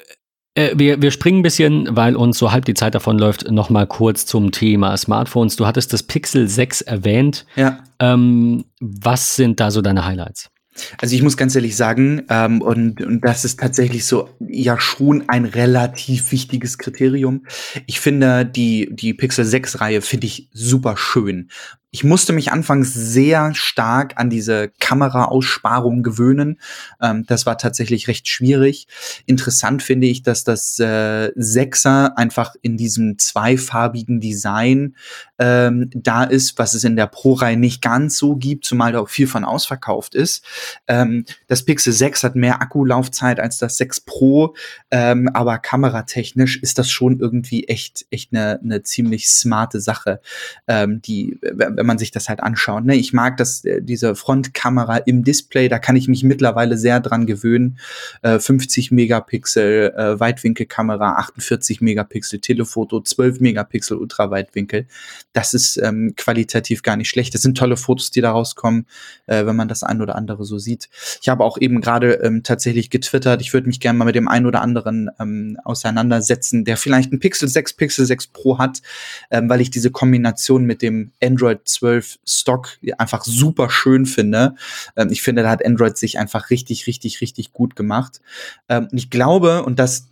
[0.57, 3.86] wir, wir springen ein bisschen, weil uns so halb die Zeit davon läuft, noch mal
[3.86, 5.57] kurz zum Thema Smartphones.
[5.57, 7.46] Du hattest das Pixel 6 erwähnt.
[7.57, 7.80] Ja.
[7.98, 10.50] Ähm, was sind da so deine Highlights?
[10.98, 15.28] Also ich muss ganz ehrlich sagen, ähm, und, und das ist tatsächlich so ja schon
[15.28, 17.46] ein relativ wichtiges Kriterium.
[17.86, 21.48] Ich finde die, die Pixel 6 Reihe finde ich super schön.
[21.97, 26.61] Ich musste mich anfangs sehr stark an diese Kameraaussparung gewöhnen.
[27.01, 28.86] Ähm, das war tatsächlich recht schwierig.
[29.24, 34.94] Interessant finde ich, dass das äh, Sechser einfach in diesem zweifarbigen Design
[35.38, 39.09] ähm, da ist, was es in der Pro-Reihe nicht ganz so gibt, zumal da auch
[39.09, 40.44] viel von ausverkauft ist.
[40.88, 44.55] Ähm, das Pixel 6 hat mehr Akkulaufzeit als das 6 Pro,
[44.90, 50.20] ähm, aber kameratechnisch ist das schon irgendwie echt, echt eine, eine ziemlich smarte Sache,
[50.68, 52.84] ähm, die, wenn man sich das halt anschaut.
[52.84, 52.97] Ne?
[52.97, 57.26] Ich mag das, äh, diese Frontkamera im Display, da kann ich mich mittlerweile sehr dran
[57.26, 57.78] gewöhnen.
[58.22, 64.87] Äh, 50 Megapixel äh, Weitwinkelkamera, 48 Megapixel Telefoto, 12 Megapixel Ultraweitwinkel.
[65.32, 67.34] Das ist ähm, qualitativ gar nicht schlecht.
[67.34, 68.87] Das sind tolle Fotos, die da rauskommen,
[69.26, 70.89] äh, wenn man das ein oder andere so sieht.
[71.20, 74.28] Ich habe auch eben gerade ähm, tatsächlich getwittert, ich würde mich gerne mal mit dem
[74.28, 78.82] einen oder anderen ähm, auseinandersetzen, der vielleicht ein Pixel 6, Pixel 6 Pro hat,
[79.30, 84.54] ähm, weil ich diese Kombination mit dem Android 12 Stock einfach super schön finde.
[84.96, 88.20] Ähm, ich finde, da hat Android sich einfach richtig, richtig, richtig gut gemacht.
[88.68, 90.08] Ähm, ich glaube, und das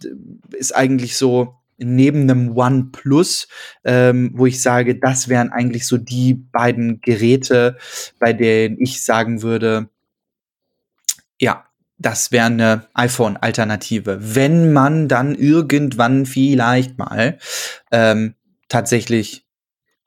[0.53, 3.49] ist eigentlich so neben einem OnePlus,
[3.85, 7.77] ähm, wo ich sage, das wären eigentlich so die beiden Geräte,
[8.19, 9.89] bei denen ich sagen würde,
[11.41, 11.67] ja,
[11.99, 14.19] das wäre eine iPhone-Alternative.
[14.21, 17.39] Wenn man dann irgendwann vielleicht mal
[17.91, 18.35] ähm,
[18.69, 19.44] tatsächlich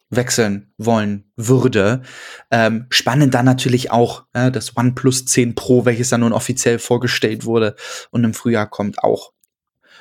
[0.09, 2.01] wechseln wollen würde.
[2.49, 7.45] Ähm, spannend dann natürlich auch äh, das OnePlus 10 Pro, welches dann nun offiziell vorgestellt
[7.45, 7.75] wurde
[8.11, 9.33] und im Frühjahr kommt auch.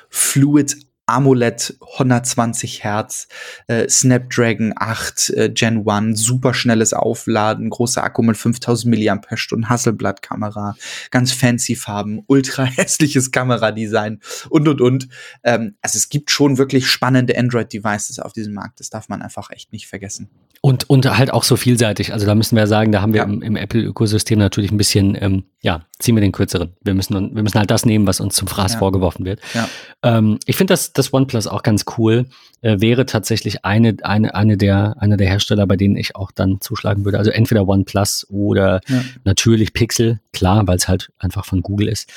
[0.09, 3.27] Fluid AMOLED 120 Hertz,
[3.67, 10.75] äh, Snapdragon 8 äh, Gen 1, super schnelles Aufladen, großer Akku mit 5000 mAh, Hasselblatt-Kamera,
[11.09, 15.07] ganz fancy Farben, ultra hässliches Kameradesign und und und.
[15.43, 19.49] Ähm, also es gibt schon wirklich spannende Android-Devices auf diesem Markt, das darf man einfach
[19.49, 20.29] echt nicht vergessen.
[20.61, 22.13] Und, und halt auch so vielseitig.
[22.13, 23.23] Also da müssen wir sagen, da haben wir ja.
[23.25, 26.73] im, im Apple-Ökosystem natürlich ein bisschen, ähm, ja, ziehen wir den kürzeren.
[26.83, 28.79] Wir müssen, wir müssen halt das nehmen, was uns zum Fraß ja.
[28.79, 29.39] vorgeworfen wird.
[29.53, 29.69] Ja.
[30.03, 32.25] Ähm, ich finde das, das OnePlus auch ganz cool.
[32.61, 36.59] Äh, wäre tatsächlich eine, eine, eine der, einer der Hersteller, bei denen ich auch dann
[36.59, 37.19] zuschlagen würde.
[37.19, 38.81] Also entweder OnePlus oder
[39.23, 42.11] natürlich Pixel, klar, weil es halt einfach von Google ist.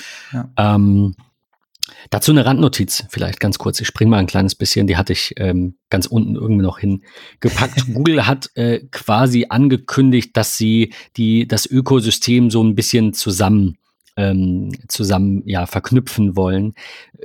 [0.57, 1.15] Ähm,
[2.11, 3.81] Dazu eine Randnotiz, vielleicht ganz kurz.
[3.81, 7.87] Ich springe mal ein kleines bisschen, die hatte ich ähm, ganz unten irgendwie noch hingepackt.
[7.95, 13.77] Google hat äh, quasi angekündigt, dass sie die, das Ökosystem so ein bisschen zusammen
[14.17, 16.75] ähm, zusammen ja verknüpfen wollen,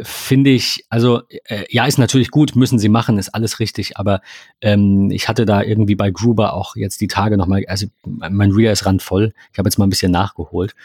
[0.01, 4.21] finde ich, also äh, ja, ist natürlich gut, müssen sie machen, ist alles richtig, aber
[4.61, 8.71] ähm, ich hatte da irgendwie bei Gruber auch jetzt die Tage nochmal, also mein Reader
[8.71, 10.75] ist randvoll, ich habe jetzt mal ein bisschen nachgeholt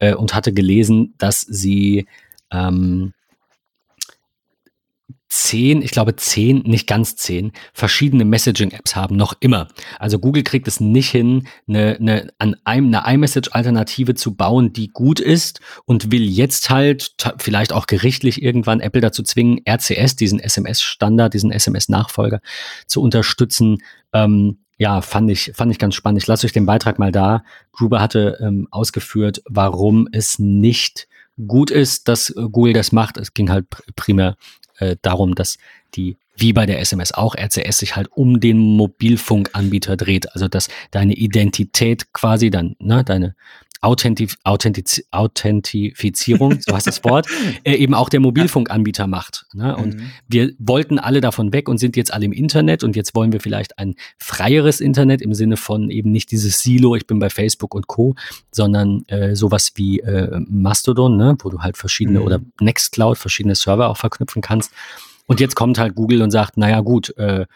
[0.00, 2.06] äh, und hatte gelesen, dass sie
[2.52, 3.12] ähm,
[5.32, 9.68] zehn, ich glaube zehn, nicht ganz zehn, verschiedene Messaging-Apps haben, noch immer.
[9.98, 14.88] Also Google kriegt es nicht hin, eine, eine, an einem, eine iMessage-Alternative zu bauen, die
[14.88, 20.38] gut ist und will jetzt halt vielleicht auch gerichtlich irgendwann Apple dazu zwingen, RCS, diesen
[20.38, 22.40] SMS-Standard, diesen SMS-Nachfolger
[22.86, 23.78] zu unterstützen.
[24.12, 26.20] Ähm, ja, fand ich, fand ich ganz spannend.
[26.20, 27.42] Ich lasse euch den Beitrag mal da.
[27.72, 31.08] Gruber hatte ähm, ausgeführt, warum es nicht
[31.46, 33.16] gut ist, dass Google das macht.
[33.16, 33.66] Es ging halt
[33.96, 34.36] primär
[34.78, 35.58] äh, darum, dass
[35.94, 40.32] die, wie bei der SMS auch, RCS sich halt um den Mobilfunkanbieter dreht.
[40.32, 43.34] Also dass deine Identität quasi dann, ne, deine
[43.82, 47.26] Authentif Authentiz Authentifizierung, so heißt das Wort,
[47.64, 49.44] äh, eben auch der Mobilfunkanbieter macht.
[49.54, 49.76] Ne?
[49.76, 50.10] Und mhm.
[50.28, 53.40] wir wollten alle davon weg und sind jetzt alle im Internet und jetzt wollen wir
[53.40, 57.74] vielleicht ein freieres Internet im Sinne von eben nicht dieses Silo, ich bin bei Facebook
[57.74, 58.14] und Co.,
[58.52, 61.36] sondern äh, sowas wie äh, Mastodon, ne?
[61.40, 62.26] wo du halt verschiedene mhm.
[62.26, 64.70] oder Nextcloud, verschiedene Server auch verknüpfen kannst.
[65.26, 67.46] Und jetzt kommt halt Google und sagt, naja gut, äh,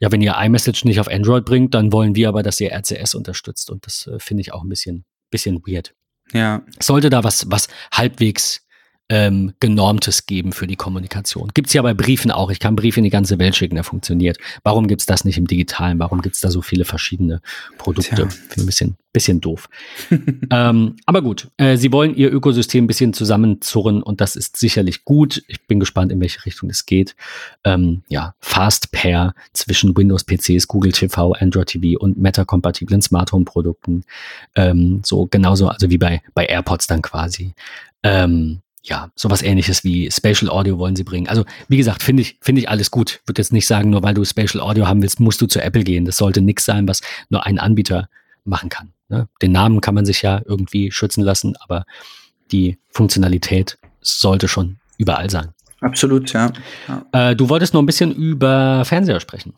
[0.00, 3.14] ja, wenn ihr iMessage nicht auf Android bringt, dann wollen wir aber, dass ihr RCS
[3.14, 3.70] unterstützt.
[3.70, 5.04] Und das äh, finde ich auch ein bisschen
[5.34, 5.94] bisschen weird.
[6.32, 6.62] Ja.
[6.80, 8.64] Sollte da was, was halbwegs
[9.10, 11.50] ähm, genormtes geben für die Kommunikation.
[11.52, 12.50] Gibt es ja bei Briefen auch.
[12.50, 14.38] Ich kann Briefe in die ganze Welt schicken, der funktioniert.
[14.62, 15.98] Warum gibt es das nicht im Digitalen?
[15.98, 17.42] Warum gibt es da so viele verschiedene
[17.76, 18.30] Produkte?
[18.30, 19.68] Finde ein bisschen, bisschen doof.
[20.50, 25.04] ähm, aber gut, äh, sie wollen ihr Ökosystem ein bisschen zusammenzurren und das ist sicherlich
[25.04, 25.42] gut.
[25.48, 27.14] Ich bin gespannt, in welche Richtung es geht.
[27.62, 34.04] Ähm, ja, Fast Pair zwischen Windows-PCs, Google TV, Android TV und Meta-kompatiblen Smart Home-Produkten.
[34.54, 37.52] Ähm, so genauso, also wie bei, bei AirPods dann quasi.
[38.02, 41.26] Ähm, ja, sowas ähnliches wie Spatial Audio wollen sie bringen.
[41.26, 43.20] Also, wie gesagt, finde ich, finde ich alles gut.
[43.26, 45.84] Würde jetzt nicht sagen, nur weil du Spatial Audio haben willst, musst du zu Apple
[45.84, 46.04] gehen.
[46.04, 48.08] Das sollte nichts sein, was nur ein Anbieter
[48.44, 48.92] machen kann.
[49.08, 49.26] Ne?
[49.40, 51.86] Den Namen kann man sich ja irgendwie schützen lassen, aber
[52.52, 55.48] die Funktionalität sollte schon überall sein.
[55.80, 56.52] Absolut, ja.
[56.86, 57.30] ja.
[57.30, 59.54] Äh, du wolltest noch ein bisschen über Fernseher sprechen.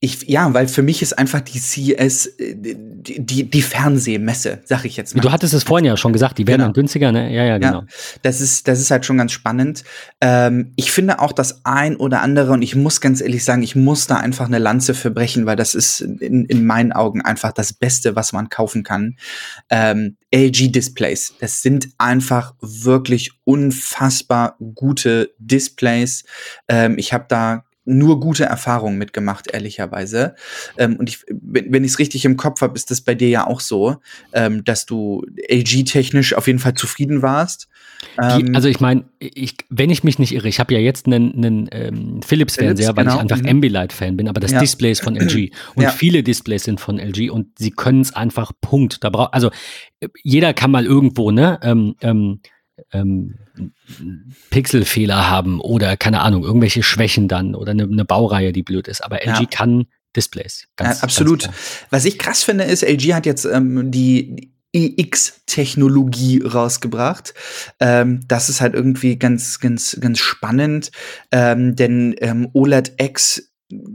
[0.00, 4.84] Ich, ja, weil für mich ist einfach die CES äh, die, die, die Fernsehmesse, sag
[4.84, 5.22] ich jetzt mal.
[5.22, 6.66] Du hattest es vorhin ja schon gesagt, die werden Genau.
[6.68, 7.32] dann günstiger, ne?
[7.34, 7.80] Ja, ja, genau.
[7.80, 7.86] Ja,
[8.22, 9.82] das ist, das ist halt schon ganz spannend.
[10.20, 13.74] Ähm, ich finde auch das ein oder andere, und ich muss ganz ehrlich sagen, ich
[13.74, 17.52] muss da einfach eine Lanze für brechen, weil das ist in, in meinen Augen einfach
[17.52, 19.16] das Beste, was man kaufen kann.
[19.70, 21.34] Ähm, LG-Displays.
[21.40, 26.24] Das sind einfach wirklich unfassbar gute Displays.
[26.68, 30.34] Ähm, ich habe da nur gute Erfahrungen mitgemacht, ehrlicherweise.
[30.76, 33.46] Ähm, und ich, wenn, ich es richtig im Kopf habe, ist das bei dir ja
[33.46, 33.96] auch so,
[34.32, 37.68] ähm, dass du LG-technisch auf jeden Fall zufrieden warst.
[38.18, 41.06] Die, Ähm, also ich meine, ich, wenn ich mich nicht irre, ich habe ja jetzt
[41.06, 43.48] einen, einen ähm, Philips-Fernseher, Philips, weil ich genau, einfach mhm.
[43.48, 44.60] Ambilight-Fan bin, aber das Ja.
[44.60, 45.50] Display ist von LG.
[45.74, 45.90] Und Ja.
[45.90, 49.02] viele Displays sind von LG und sie können es einfach Punkt.
[49.02, 49.50] Da braucht, also
[50.00, 51.58] äh, jeder kann mal irgendwo, ne,
[52.92, 53.34] ähm,
[54.50, 59.02] Pixelfehler haben oder keine Ahnung, irgendwelche Schwächen dann oder eine, eine Baureihe, die blöd ist.
[59.02, 59.46] Aber LG Ja.
[59.50, 60.66] kann Displays.
[60.76, 61.44] Ganz, Ja, absolut.
[61.44, 61.56] Ganz.
[61.90, 67.34] Was ich krass finde, ist, LG hat jetzt ähm, die EX-Technologie rausgebracht.
[67.80, 70.90] Ähm, das ist halt irgendwie ganz, ganz, ganz spannend,
[71.30, 73.51] ähm, denn ähm, OLED X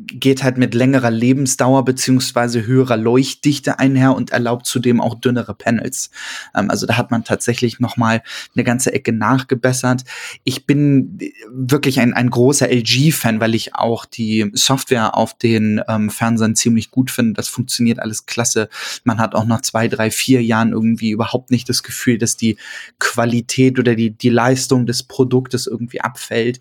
[0.08, 6.10] geht halt mit längerer Lebensdauer beziehungsweise höherer Leuchtdichte einher und erlaubt zudem auch dünnere Panels.
[6.56, 8.24] Ähm, also da hat man tatsächlich noch mal
[8.56, 10.04] eine ganze Ecke nachgebessert.
[10.44, 11.20] Ich bin
[11.52, 16.92] wirklich ein, ein großer LG-Fan, weil ich auch die Software auf den ähm, Fernsehern ziemlich
[16.92, 17.34] gut finde.
[17.34, 18.70] Das funktioniert alles klasse.
[19.04, 22.58] Man hat auch nach zwei, drei, vier Jahren irgendwie überhaupt nicht das Gefühl, dass die
[23.00, 26.60] Qualität oder die, die Leistung des Produktes irgendwie abfällt.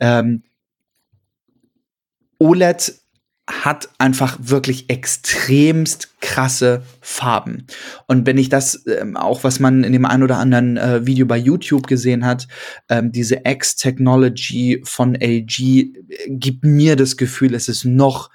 [0.00, 0.42] Ähm,
[2.38, 2.94] OLED
[3.48, 7.66] hat einfach wirklich extremst krasse Farben.
[8.06, 11.24] Und wenn ich das ähm, auch, was man in dem ein oder anderen äh, Video
[11.24, 12.46] bei YouTube gesehen hat,
[12.90, 15.90] ähm, diese X-Technology von LG äh,
[16.28, 18.30] gibt mir das Gefühl, es ist noch,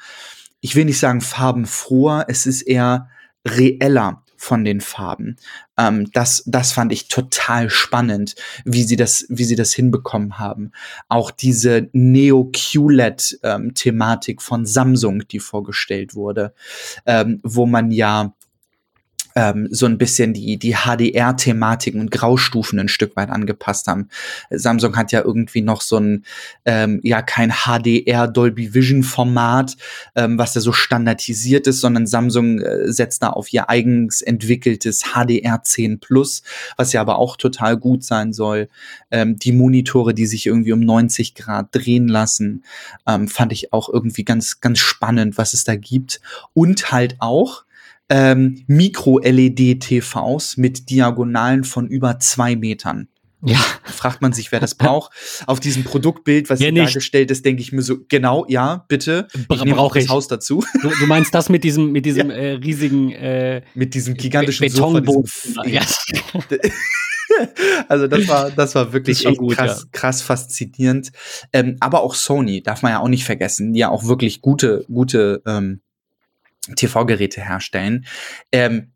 [0.62, 3.10] ich will nicht sagen farbenfroher, es ist eher
[3.48, 5.38] reeller von den Farben.
[5.78, 8.36] Ähm, das, das fand ich total spannend,
[8.66, 10.74] wie sie das, wie sie das hinbekommen haben.
[11.08, 16.54] Auch diese Neo-QLED-Thematik von Samsung, die vorgestellt wurde,
[17.06, 18.34] ähm, wo man ja
[19.36, 24.10] ähm, so ein bisschen die, die HDR-Thematiken und Graustufen ein Stück weit angepasst haben.
[24.50, 26.26] Samsung hat ja irgendwie noch so ein,
[26.66, 29.76] ähm, ja, kein HDR Dolby Vision Format,
[30.16, 35.14] ähm, was ja so standardisiert ist, sondern Samsung äh, setzt da auf ihr eigens entwickeltes
[35.14, 36.44] HDR 10 Plus,
[36.78, 38.70] was ja aber auch total gut sein soll.
[39.12, 42.64] Ähm, die Monitore, die sich irgendwie um 90 Grad drehen lassen,
[43.08, 46.22] ähm, fand ich auch irgendwie ganz, ganz spannend, was es da gibt.
[46.54, 47.64] Und halt auch,
[48.10, 53.08] ähm, Mikro-LED-TVs mit Diagonalen von über zwei Metern.
[53.46, 55.12] Ja, Fragt man sich, wer das braucht.
[55.48, 59.28] Auf diesem Produktbild, was Ja, hier dargestellt ist, denke ich mir so, genau, ja, bitte.
[59.50, 60.10] Bra- Ich nehme auch das ich.
[60.10, 60.64] Haus dazu.
[60.82, 65.30] du, du meinst das mit diesem, mit diesem äh, riesigen äh, Mit diesem gigantischen Betonboden.
[65.66, 65.82] Ja.
[67.88, 71.12] Also das war, das war wirklich Das gut, krass, krass faszinierend.
[71.52, 74.86] Ähm, aber auch Sony, darf man ja auch nicht vergessen, die ja auch wirklich gute,
[74.88, 75.82] gute ähm,
[76.76, 78.06] TV-Geräte herstellen.
[78.52, 78.93] Ähm,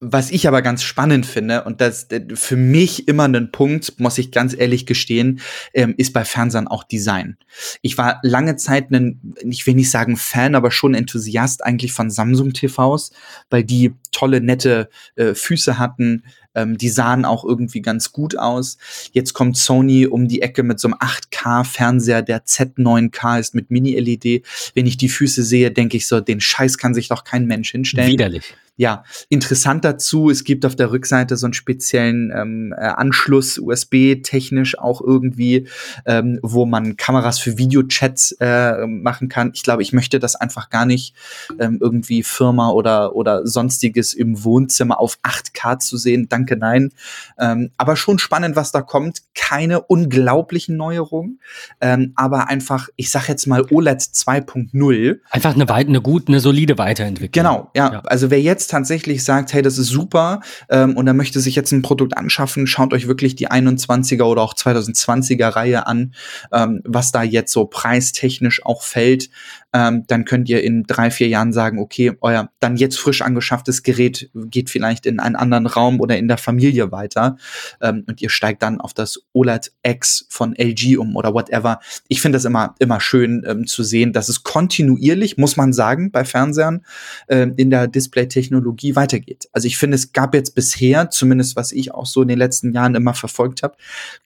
[0.00, 4.16] was ich aber ganz spannend finde, und das äh, für mich immer ein Punkt, muss
[4.16, 5.40] ich ganz ehrlich gestehen,
[5.74, 7.36] ähm, ist bei Fernsehern auch Design.
[7.82, 12.10] Ich war lange Zeit ein, ich will nicht sagen Fan, aber schon Enthusiast eigentlich von
[12.10, 13.12] Samsung TVs,
[13.50, 16.24] weil die tolle, nette äh, Füße hatten.
[16.54, 18.78] Ähm, die sahen auch irgendwie ganz gut aus.
[19.12, 24.44] Jetzt kommt Sony um die Ecke mit so einem 8K-Fernseher, der Z9K ist mit Mini-LED.
[24.74, 27.70] Wenn ich die Füße sehe, denke ich so, den Scheiß kann sich doch kein Mensch
[27.70, 28.10] hinstellen.
[28.10, 28.54] Widerlich.
[28.80, 34.78] Ja, interessant dazu, es gibt auf der Rückseite so einen speziellen ähm, äh, Anschluss, USB-technisch
[34.78, 35.68] auch irgendwie,
[36.06, 39.50] ähm, wo man Kameras für Videochats äh, machen kann.
[39.52, 41.14] Ich glaube, ich möchte das einfach gar nicht
[41.58, 46.30] ähm, irgendwie Firma oder, oder sonstiges im Wohnzimmer auf 8K zu sehen.
[46.30, 46.90] Danke, nein.
[47.38, 49.24] Ähm, aber schon spannend, was da kommt.
[49.34, 51.38] Keine unglaublichen Neuerungen,
[51.82, 55.18] ähm, aber einfach, ich sag jetzt mal OLED 2.0.
[55.28, 57.44] Einfach eine, weit, eine gut, eine solide Weiterentwicklung.
[57.44, 57.92] Genau, ja.
[57.92, 58.00] Ja.
[58.06, 61.72] Also wer jetzt tatsächlich sagt, hey, das ist super ähm, und er möchte sich jetzt
[61.72, 66.14] ein Produkt anschaffen, schaut euch wirklich die 21er oder auch 2020er Reihe an,
[66.52, 69.30] ähm, was da jetzt so preistechnisch auch fällt.
[69.72, 73.82] Ähm, dann könnt ihr in drei, vier Jahren sagen, okay, euer dann jetzt frisch angeschafftes
[73.82, 77.36] Gerät geht vielleicht in einen anderen Raum oder in der Familie weiter
[77.80, 81.80] ähm, und ihr steigt dann auf das OLED X von LG um oder whatever.
[82.08, 86.10] Ich finde das immer, immer schön ähm, zu sehen, dass es kontinuierlich, muss man sagen,
[86.10, 86.84] bei Fernsehern
[87.28, 89.48] ähm, in der Display-Technologie weitergeht.
[89.52, 92.72] Also ich finde, es gab jetzt bisher, zumindest was ich auch so in den letzten
[92.72, 93.76] Jahren immer verfolgt habe,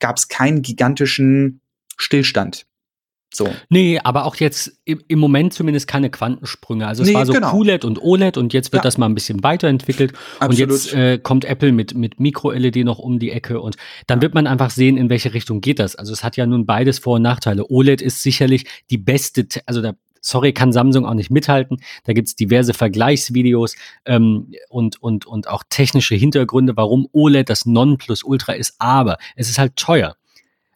[0.01, 1.61] gab es keinen gigantischen
[1.97, 2.67] Stillstand.
[3.35, 3.49] So.
[3.68, 6.87] Nee, aber auch jetzt im, Moment zumindest keine Quantensprünge.
[6.87, 7.51] Also es Nee, war so genau.
[7.51, 8.85] QLED und OLED und jetzt wird Ja.
[8.85, 10.12] das mal ein bisschen weiterentwickelt.
[10.12, 10.59] Und Absolut.
[10.70, 13.76] jetzt äh, kommt Apple mit, mit Micro-LED noch um die Ecke und
[14.07, 15.97] dann wird man einfach sehen, in welche Richtung geht das.
[15.97, 17.68] Also es hat ja nun beides Vor- und Nachteile.
[17.70, 19.95] OLED ist sicherlich die beste, Te- also da
[20.26, 21.76] Sorry, kann Samsung auch nicht mithalten.
[22.05, 23.76] Da gibt's diverse Vergleichsvideos
[24.07, 28.74] ähm, und, und, und auch technische Hintergründe, warum OLED das Nonplusultra ist.
[28.78, 30.16] Aber es ist halt teuer.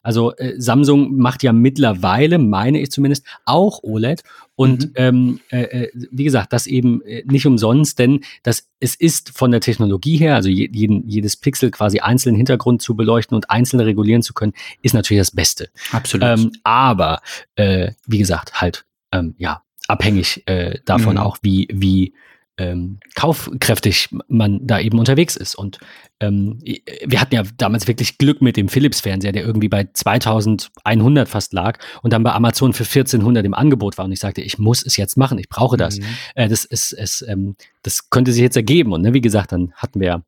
[0.09, 4.23] Also äh, Samsung macht ja mittlerweile, meine ich zumindest, auch OLED.
[4.55, 4.91] Und Mhm.
[4.95, 9.51] ähm, äh, äh, wie gesagt, das eben äh, nicht umsonst, denn das, es ist von
[9.51, 13.81] der Technologie her, also je, jeden, jedes Pixel quasi einzelnen Hintergrund zu beleuchten und einzeln
[13.81, 15.69] regulieren zu können, ist natürlich das Beste.
[15.91, 16.25] Absolut.
[16.27, 17.21] Ähm, aber
[17.53, 21.21] äh, wie gesagt, halt ähm, ja abhängig äh, davon Mhm.
[21.21, 22.13] auch, wie wie
[22.59, 25.55] ähm, kaufkräftig man da eben unterwegs ist.
[25.55, 25.79] Und
[26.19, 26.59] ähm,
[27.05, 31.79] wir hatten ja damals wirklich Glück mit dem Philips-Fernseher, der irgendwie bei 2100 fast lag
[32.03, 34.05] und dann bei Amazon für 1400 im Angebot war.
[34.05, 35.99] Und ich sagte, ich muss es jetzt machen, ich brauche das.
[35.99, 36.05] Mhm.
[36.35, 38.91] Äh, das, ist, es, ähm, das könnte sich jetzt ergeben.
[38.91, 40.23] Und ne, wie gesagt, dann hatten wir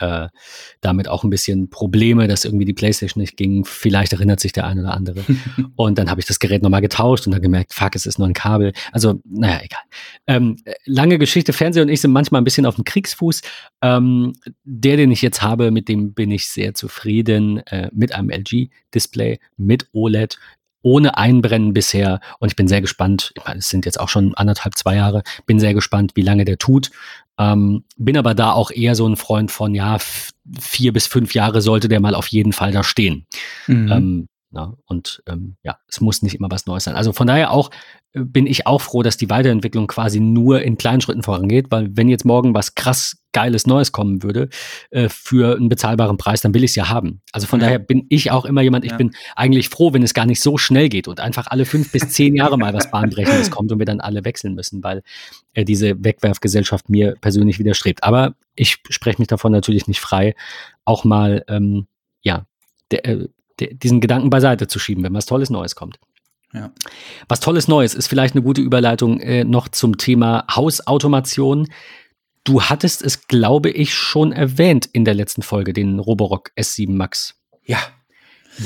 [0.00, 0.28] äh,
[0.80, 3.64] damit auch ein bisschen Probleme, dass irgendwie die Playstation nicht ging.
[3.64, 5.24] Vielleicht erinnert sich der eine oder andere.
[5.76, 8.28] und dann habe ich das Gerät nochmal getauscht und dann gemerkt, fuck, es ist nur
[8.28, 8.72] ein Kabel.
[8.92, 9.82] Also, naja, egal.
[10.26, 13.42] Ähm, äh, lange Geschichte, Fernseher und ich sind manchmal ein bisschen auf dem Kriegsfuß.
[13.82, 14.32] Ähm,
[14.64, 17.58] der, den ich jetzt habe, mit dem bin ich sehr zufrieden.
[17.66, 20.38] Äh, mit einem LG-Display, mit OLED,
[20.82, 22.20] ohne Einbrennen bisher.
[22.38, 23.32] Und ich bin sehr gespannt.
[23.36, 25.22] Ich meine, es sind jetzt auch schon anderthalb, zwei Jahre.
[25.46, 26.90] Bin sehr gespannt, wie lange der tut.
[27.40, 29.96] Ähm, bin aber da auch eher so ein Freund von, ja,
[30.60, 33.26] vier bis fünf Jahre sollte der mal auf jeden Fall da stehen.
[33.66, 33.90] Mhm.
[33.90, 36.96] Ähm, na, und ähm, ja, es muss nicht immer was Neues sein.
[36.96, 37.70] Also von daher auch
[38.12, 41.88] äh, bin ich auch froh, dass die Weiterentwicklung quasi nur in kleinen Schritten vorangeht, weil
[41.96, 44.48] wenn jetzt morgen was krass geiles Neues kommen würde
[44.90, 47.20] äh, für einen bezahlbaren Preis, dann will ich es ja haben.
[47.32, 47.66] Also von Ja.
[47.66, 48.96] daher bin ich auch immer jemand, ich Ja.
[48.96, 52.08] bin eigentlich froh, wenn es gar nicht so schnell geht und einfach alle fünf bis
[52.10, 55.02] zehn Jahre mal was Bahnbrechendes kommt und wir dann alle wechseln müssen, weil
[55.54, 58.02] äh, diese Wegwerfgesellschaft mir persönlich widerstrebt.
[58.04, 60.34] Aber ich spreche mich davon natürlich nicht frei,
[60.84, 61.86] auch mal ähm,
[62.22, 62.46] ja,
[62.90, 63.28] der, äh,
[63.60, 65.98] der, diesen Gedanken beiseite zu schieben, wenn was Tolles Neues kommt.
[66.52, 66.72] Ja.
[67.28, 71.68] Was Tolles Neues ist vielleicht eine gute Überleitung äh, noch zum Thema Hausautomation.
[72.44, 77.34] Du hattest es, glaube ich, schon erwähnt in der letzten Folge, den Roborock S7 Max.
[77.64, 77.78] ja.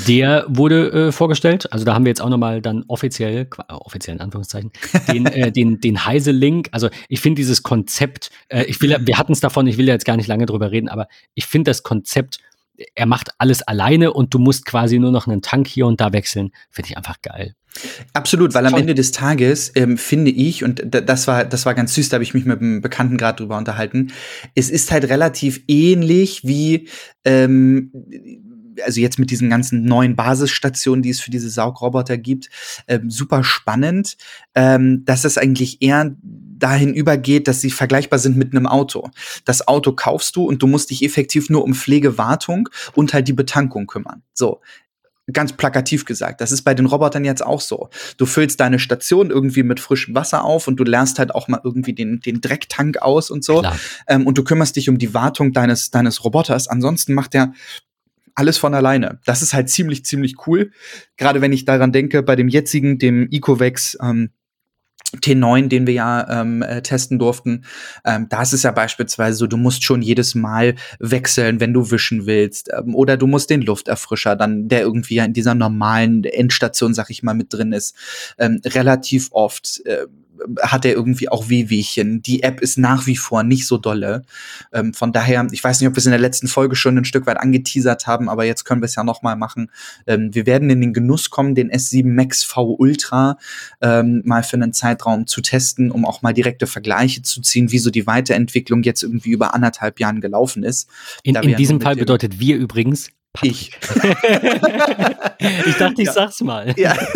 [0.09, 1.73] Der wurde äh, vorgestellt.
[1.73, 4.73] Also da haben wir jetzt auch nochmal dann offiziell, äh, offiziell in Anführungszeichen,
[5.09, 6.69] den, äh, den, den Heise-Link.
[6.73, 9.95] Also ich finde dieses Konzept, äh, ich will, wir hatten es davon, ich will ja
[9.95, 12.39] jetzt gar nicht lange drüber reden, aber ich finde das Konzept,
[12.95, 16.13] er macht alles alleine und du musst quasi nur noch einen Tank hier und da
[16.13, 17.55] wechseln, finde ich einfach geil.
[18.13, 18.81] Absolut, weil am Toll.
[18.83, 22.15] Ende des Tages ähm, finde ich, und da- das war, das war ganz süß, da
[22.15, 24.13] habe ich mich mit einem Bekannten gerade drüber unterhalten,
[24.55, 26.89] es ist halt relativ ähnlich wie,
[27.25, 27.91] ähm,
[28.85, 32.51] also jetzt mit diesen ganzen neuen Basisstationen, die es für diese Saugroboter gibt,
[32.89, 34.17] ähm, super spannend,
[34.55, 39.11] ähm, dass es eigentlich eher dahin übergeht, dass sie vergleichbar sind mit einem Auto.
[39.45, 43.29] Das Auto kaufst du und du musst dich effektiv nur um Pflege, Wartung und halt
[43.29, 44.23] die Betankung kümmern.
[44.33, 44.61] So,
[45.33, 46.41] ganz plakativ gesagt.
[46.41, 47.89] Das ist bei den Robotern jetzt auch so.
[48.19, 51.61] Du füllst deine Station irgendwie mit frischem Wasser auf und du lernst halt auch mal
[51.65, 53.63] irgendwie den, den Drecktank aus und so.
[54.07, 56.69] Ähm, und du kümmerst dich um die Wartung deines, deines Roboters.
[56.69, 57.53] Ansonsten macht er
[58.35, 59.21] alles von alleine.
[59.25, 60.73] Das ist halt ziemlich, ziemlich cool.
[61.17, 64.31] Gerade wenn ich daran denke, bei dem jetzigen, dem Ecovex, ähm,
[65.21, 67.65] T9, den wir ja ähm, äh, testen durften,
[68.05, 71.91] ähm, da ist es ja beispielsweise so, du musst schon jedes Mal wechseln, wenn du
[71.91, 72.71] wischen willst.
[72.77, 77.11] Ähm, oder du musst den Lufterfrischer, dann, der irgendwie ja in dieser normalen Endstation, sag
[77.11, 77.95] ich mal, mit drin ist,
[78.39, 80.07] ähm, relativ oft äh,
[80.61, 82.23] hat er irgendwie auch Wehwehchen.
[82.23, 84.23] Die App ist nach wie vor nicht so dolle.
[84.73, 87.05] Ähm, von daher, ich weiß nicht, ob wir es in der letzten Folge schon ein
[87.05, 89.71] Stück weit angeteasert haben, aber jetzt können wir es ja noch mal machen.
[90.07, 93.39] Ähm, wir werden in den Genuss kommen, den S7 Max V Ultra
[93.81, 97.79] ähm, mal für einen Zeitraum zu testen, um auch mal direkte Vergleiche zu ziehen, wie
[97.79, 100.89] so die Weiterentwicklung jetzt irgendwie über anderthalb Jahren gelaufen ist.
[101.23, 103.09] In, in diesem Fall bedeutet wir übrigens
[103.43, 103.73] Ich.
[105.67, 106.13] ich dachte, ich Ja.
[106.13, 106.75] sag's mal.
[106.77, 106.97] Ja.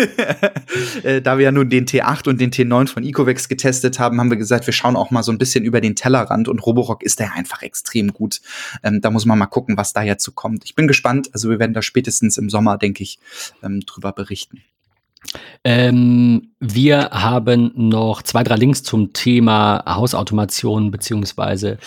[1.02, 4.30] Äh, da wir ja nun den T8 und den T9 von Ecovex getestet haben, haben
[4.30, 7.20] wir gesagt, wir schauen auch mal so ein bisschen über den Tellerrand und Roborock ist
[7.20, 8.40] da ja einfach extrem gut.
[8.82, 10.64] Ähm, da muss man mal gucken, was da jetzt so kommt.
[10.64, 11.30] Ich bin gespannt.
[11.32, 13.18] Also wir werden da spätestens im Sommer, denke ich,
[13.62, 14.62] ähm, drüber berichten.
[15.64, 21.78] Ähm, wir haben noch zwei, drei Links zum Thema Hausautomation, beziehungsweise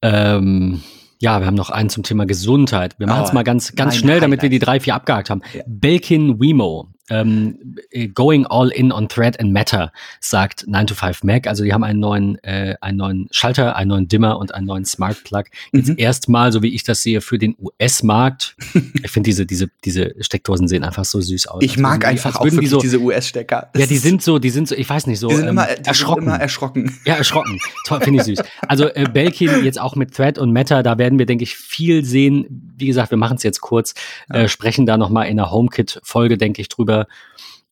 [0.00, 0.82] ähm,
[1.22, 2.98] ja, wir haben noch einen zum Thema Gesundheit.
[2.98, 4.66] Wir machen es Oh, mal ganz, ganz schnell, damit wir die Highlight.
[4.66, 5.42] drei, vier abgehakt haben.
[5.54, 5.62] Ja.
[5.68, 7.76] Belkin Wemo ähm,
[8.14, 11.46] Going all in on Thread and Matter, sagt 9 to 5 Mac.
[11.46, 14.84] Also die haben einen neuen, äh, einen neuen Schalter, einen neuen Dimmer und einen neuen
[14.84, 15.44] Smart Plug.
[15.72, 15.94] Jetzt mhm.
[15.98, 18.56] erstmal, so wie ich das sehe, für den US-Markt.
[19.02, 21.62] ich finde diese, diese, diese Steckdosen sehen einfach so süß aus.
[21.62, 23.70] Ich mag einfach auch die so, diese US-Stecker.
[23.76, 25.66] Ja, die sind so, die sind so, ich weiß nicht, so die sind ähm, immer,
[25.66, 26.22] die erschrocken.
[26.22, 26.98] Sind immer erschrocken.
[27.04, 27.58] Ja, erschrocken.
[27.86, 28.46] Toll, finde ich süß.
[28.68, 32.04] Also äh, Belkin jetzt auch mit Thread und Matter, da werden wir, denke ich, viel
[32.04, 32.72] sehen.
[32.76, 33.94] Wie gesagt, wir machen es jetzt kurz,
[34.28, 34.42] ja.
[34.42, 37.01] äh, sprechen da nochmal in der HomeKit-Folge, denke ich, drüber.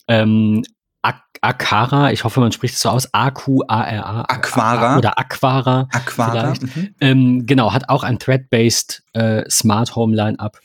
[0.08, 0.62] Ähm,
[1.42, 4.22] Akara, ich hoffe, man spricht es so aus, A-Q-A-R-A.
[4.22, 4.98] Aquara.
[4.98, 5.88] Oder Aquara.
[5.90, 6.52] Aquara.
[6.60, 6.94] Mhm.
[7.00, 10.60] Ähm, genau, hat auch ein Thread-based äh, Smart Home Line-Up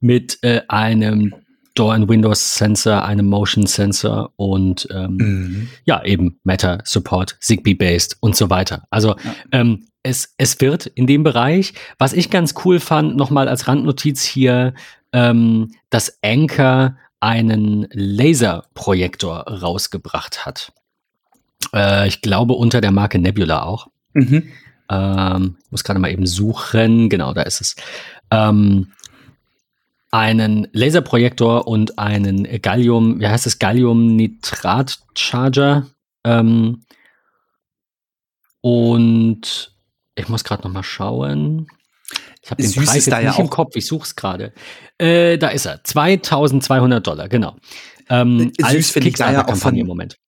[0.00, 1.34] mit äh, einem
[1.74, 5.68] Door and Windows Sensor, einem Motion Sensor und ähm, mhm.
[5.84, 8.84] ja, eben Matter Support, Zigbee based und so weiter.
[8.90, 9.34] Also ja.
[9.52, 14.22] ähm, es, es wird in dem Bereich, was ich ganz cool fand, nochmal als Randnotiz
[14.22, 14.74] hier,
[15.12, 20.72] ähm, dass Anchor einen Laserprojektor rausgebracht hat.
[21.72, 23.86] Äh, ich glaube unter der Marke Nebula auch.
[24.12, 24.48] Mhm.
[24.90, 27.08] Ähm, muss gerade mal eben suchen.
[27.08, 27.76] Genau, da ist es.
[28.32, 28.90] Ähm,
[30.10, 35.86] einen Laserprojektor und einen Gallium, wie heißt es, Gallium-Nitrat-Charger.
[36.24, 36.84] Ähm,
[38.60, 39.74] und
[40.16, 41.68] ich muss gerade noch mal schauen.
[42.42, 44.52] Ich habe den Preis jetzt nicht im Kopf, ich suche es gerade.
[44.98, 47.56] Äh, da ist er, 2200 Dollar, genau.
[48.08, 50.18] Ähm, Süß als Kickstarter-Kampagne ja im Moment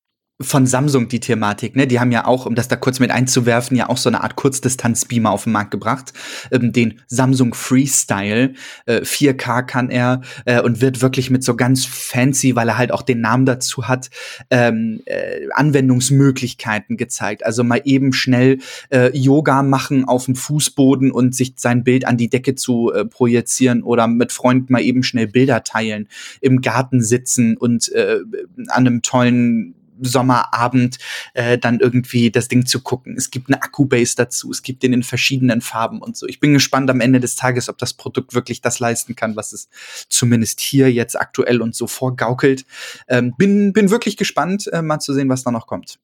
[0.41, 1.87] von Samsung die Thematik, ne?
[1.87, 4.35] Die haben ja auch, um das da kurz mit einzuwerfen, ja auch so eine Art
[4.35, 6.13] Kurzdistanzbeamer auf den Markt gebracht.
[6.51, 8.55] Ähm, den Samsung Freestyle.
[8.87, 12.91] Äh, 4K kann er äh, und wird wirklich mit so ganz fancy, weil er halt
[12.91, 14.11] auch den Namen dazu hat,
[14.51, 17.47] ähm, äh, Anwendungsmöglichkeiten gezeigt.
[17.47, 18.59] Also mal eben schnell
[18.91, 23.05] äh, Yoga machen auf dem Fußboden und sich sein Bild an die Decke zu äh,
[23.05, 26.09] projizieren oder mit Freunden mal eben schnell Bilder teilen,
[26.41, 28.19] im Garten sitzen und äh,
[28.67, 30.99] an einem tollen Sommerabend
[31.35, 33.17] äh, dann irgendwie das Ding zu gucken.
[33.17, 36.27] Es gibt eine Akku-Base dazu, es gibt den in verschiedenen Farben und so.
[36.27, 39.53] Ich bin gespannt am Ende des Tages, ob das Produkt wirklich das leisten kann, was
[39.53, 39.69] es
[40.09, 42.65] zumindest hier jetzt aktuell und so vorgaukelt.
[43.09, 45.99] Ähm, bin, bin wirklich gespannt, äh, mal zu sehen, was da noch kommt.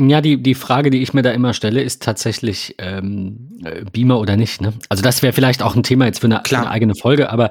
[0.00, 4.20] Ja, die, die Frage, die ich mir da immer stelle, ist tatsächlich ähm, äh, Beamer
[4.20, 4.60] oder nicht.
[4.60, 4.72] Ne?
[4.88, 7.50] Also das wäre vielleicht auch ein Thema jetzt für eine, für eine eigene Folge, aber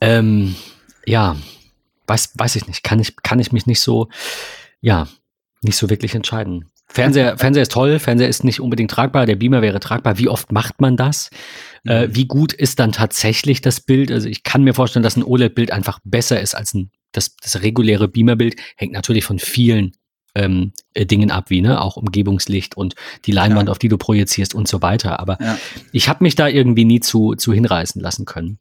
[0.00, 0.56] ähm,
[1.06, 1.36] ja,
[2.08, 2.82] weiß, weiß ich nicht.
[2.82, 4.08] Kann ich, kann ich mich nicht so
[4.80, 5.08] ja,
[5.62, 6.66] nicht so wirklich entscheiden.
[6.86, 10.18] Fernseher, Fernseher ist toll, Fernseher ist nicht unbedingt tragbar, der Beamer wäre tragbar.
[10.18, 11.30] Wie oft macht man das?
[11.84, 12.16] Äh, mhm.
[12.16, 14.10] Wie gut ist dann tatsächlich das Bild?
[14.10, 17.62] Also ich kann mir vorstellen, dass ein OLED-Bild einfach besser ist als ein, das, das
[17.62, 18.56] reguläre Beamer-Bild.
[18.76, 19.92] Hängt natürlich von vielen
[20.34, 22.94] ähm, äh, Dingen ab, wie ne, auch Umgebungslicht und
[23.26, 23.72] die Leinwand, ja.
[23.72, 25.20] auf die du projizierst und so weiter.
[25.20, 25.58] Aber ja.
[25.92, 28.58] ich habe mich da irgendwie nie zu, zu hinreißen lassen können.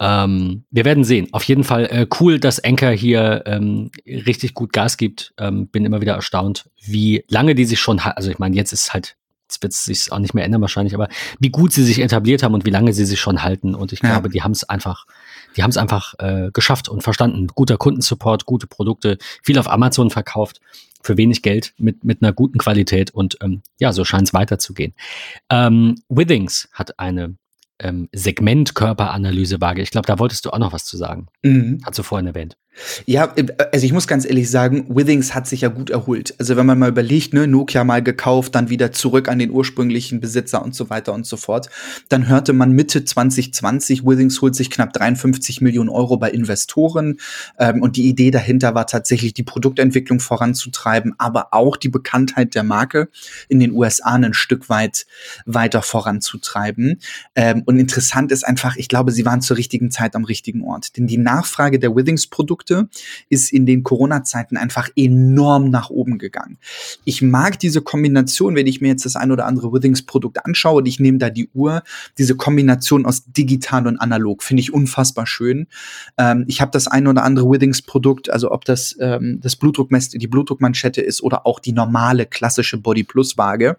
[0.00, 1.28] Ähm, wir werden sehen.
[1.32, 5.32] Auf jeden Fall äh, cool, dass Anchor hier ähm, richtig gut Gas gibt.
[5.38, 8.92] Ähm, bin immer wieder erstaunt, wie lange die sich schon, also ich meine, jetzt ist
[8.92, 9.16] halt,
[9.48, 12.42] jetzt wird es sich auch nicht mehr ändern wahrscheinlich, aber wie gut sie sich etabliert
[12.42, 13.74] haben und wie lange sie sich schon halten.
[13.74, 14.10] Und ich ja.
[14.10, 15.06] glaube, die haben es einfach,
[15.56, 17.46] die haben es einfach äh, geschafft und verstanden.
[17.54, 20.60] Guter Kundensupport, gute Produkte, viel auf Amazon verkauft
[21.02, 24.94] für wenig Geld mit, mit einer guten Qualität und ähm, ja, so scheint es weiterzugehen.
[25.50, 27.36] Ähm, Withings hat eine
[27.84, 29.82] ähm, Segmentkörperanalyse-Waage.
[29.82, 31.28] Ich glaube, da wolltest du auch noch was zu sagen.
[31.42, 31.80] Mhm.
[31.84, 32.56] Hast du vorhin erwähnt.
[33.06, 36.34] Ja, äh, also ich muss ganz ehrlich sagen, Withings hat sich ja gut erholt.
[36.38, 40.20] Also wenn man mal überlegt, ne, Nokia mal gekauft, dann wieder zurück an den ursprünglichen
[40.20, 41.68] Besitzer und so weiter und so fort,
[42.08, 47.18] dann hörte man Mitte 2020, Withings holt sich knapp 53 Millionen Euro bei Investoren.
[47.58, 52.62] Ähm, und die Idee dahinter war tatsächlich, die Produktentwicklung voranzutreiben, aber auch die Bekanntheit der
[52.62, 53.08] Marke
[53.48, 55.06] in den USA ein Stück weit
[55.44, 57.00] weiter voranzutreiben.
[57.34, 60.96] Ähm, und interessant ist einfach, ich glaube, sie waren zur richtigen Zeit am richtigen Ort.
[60.96, 62.88] Denn die Nachfrage der Withings-Produkte Produkte
[63.28, 66.58] ist in den Corona-Zeiten einfach enorm nach oben gegangen.
[67.04, 70.86] Ich mag diese Kombination, wenn ich mir jetzt das ein oder andere Withings-Produkt anschaue und
[70.86, 71.82] ich nehme da die Uhr,
[72.18, 75.66] diese Kombination aus digital und analog, finde ich unfassbar schön.
[76.18, 80.26] Ähm, ich habe das ein oder andere Withings-Produkt, also ob das ähm, das Blutdruckmess die
[80.26, 83.76] Blutdruckmanschette ist oder auch die normale klassische Body Plus Waage.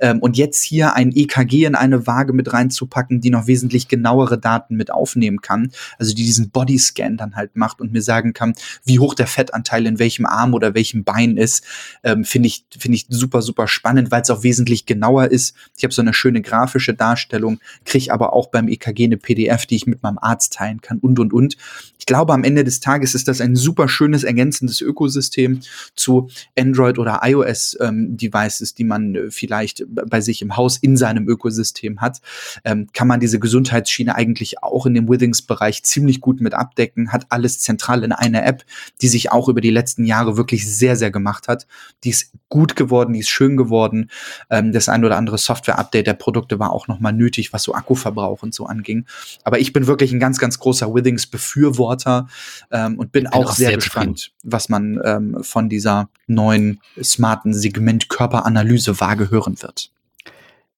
[0.00, 4.38] Ähm, und jetzt hier ein EKG in eine Waage mit reinzupacken, die noch wesentlich genauere
[4.38, 8.32] Daten mit aufnehmen kann, also die diesen Bodyscan dann halt macht und mir sagt, sagen
[8.32, 8.54] kann,
[8.84, 11.64] wie hoch der Fettanteil in welchem Arm oder welchem Bein ist,
[12.02, 15.54] ähm, finde ich, finde ich super, super spannend, weil es auch wesentlich genauer ist.
[15.76, 19.76] Ich habe so eine schöne grafische Darstellung, kriege aber auch beim EKG eine PDF, die
[19.76, 21.56] ich mit meinem Arzt teilen kann und, und, und.
[22.04, 25.60] Ich glaube, am Ende des Tages ist das ein super schönes ergänzendes Ökosystem
[25.96, 31.26] zu Android oder iOS-Devices, ähm, die man äh, vielleicht bei sich im Haus in seinem
[31.26, 32.20] Ökosystem hat.
[32.62, 37.24] Ähm, kann man diese Gesundheitsschiene eigentlich auch in dem Withings-Bereich ziemlich gut mit abdecken, hat
[37.30, 38.66] alles zentral in einer App,
[39.00, 41.66] die sich auch über die letzten Jahre wirklich sehr, sehr gemacht hat.
[42.04, 44.10] Die ist gut geworden, die ist schön geworden.
[44.48, 48.44] Ähm, das ein oder andere Software-Update der Produkte war auch nochmal nötig, was so Akkuverbrauch
[48.44, 49.06] und so anging.
[49.42, 52.28] Aber ich bin wirklich ein ganz, ganz großer Withings-Befürworter
[52.70, 56.80] ähm, und bin, bin auch, auch, sehr, sehr gespannt, was man ähm, von dieser neuen
[57.02, 59.90] smarten Segment-Körperanalyse-Waage hören wird.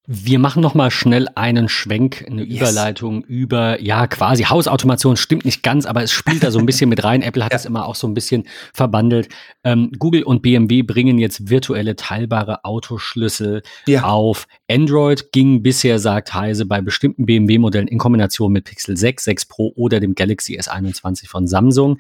[0.09, 2.59] Wir machen noch mal schnell einen Schwenk, eine yes.
[2.59, 6.89] Überleitung über, ja, quasi Hausautomation stimmt nicht ganz, aber es spielt da so ein bisschen
[6.89, 7.23] mit rein.
[7.23, 7.57] Apple hat ja.
[7.57, 9.29] das immer auch so ein bisschen verbandelt.
[9.65, 14.05] Ähm, Google und BMW bringen jetzt virtuelle teilbare Autoschlüssel ja.
[14.05, 15.33] auf Android.
[15.33, 19.99] Ging bisher, sagt Heise, bei bestimmten BMW-Modellen in Kombination mit Pixel 6, 6 Pro oder
[19.99, 21.99] dem Galaxy S21 von Samsung.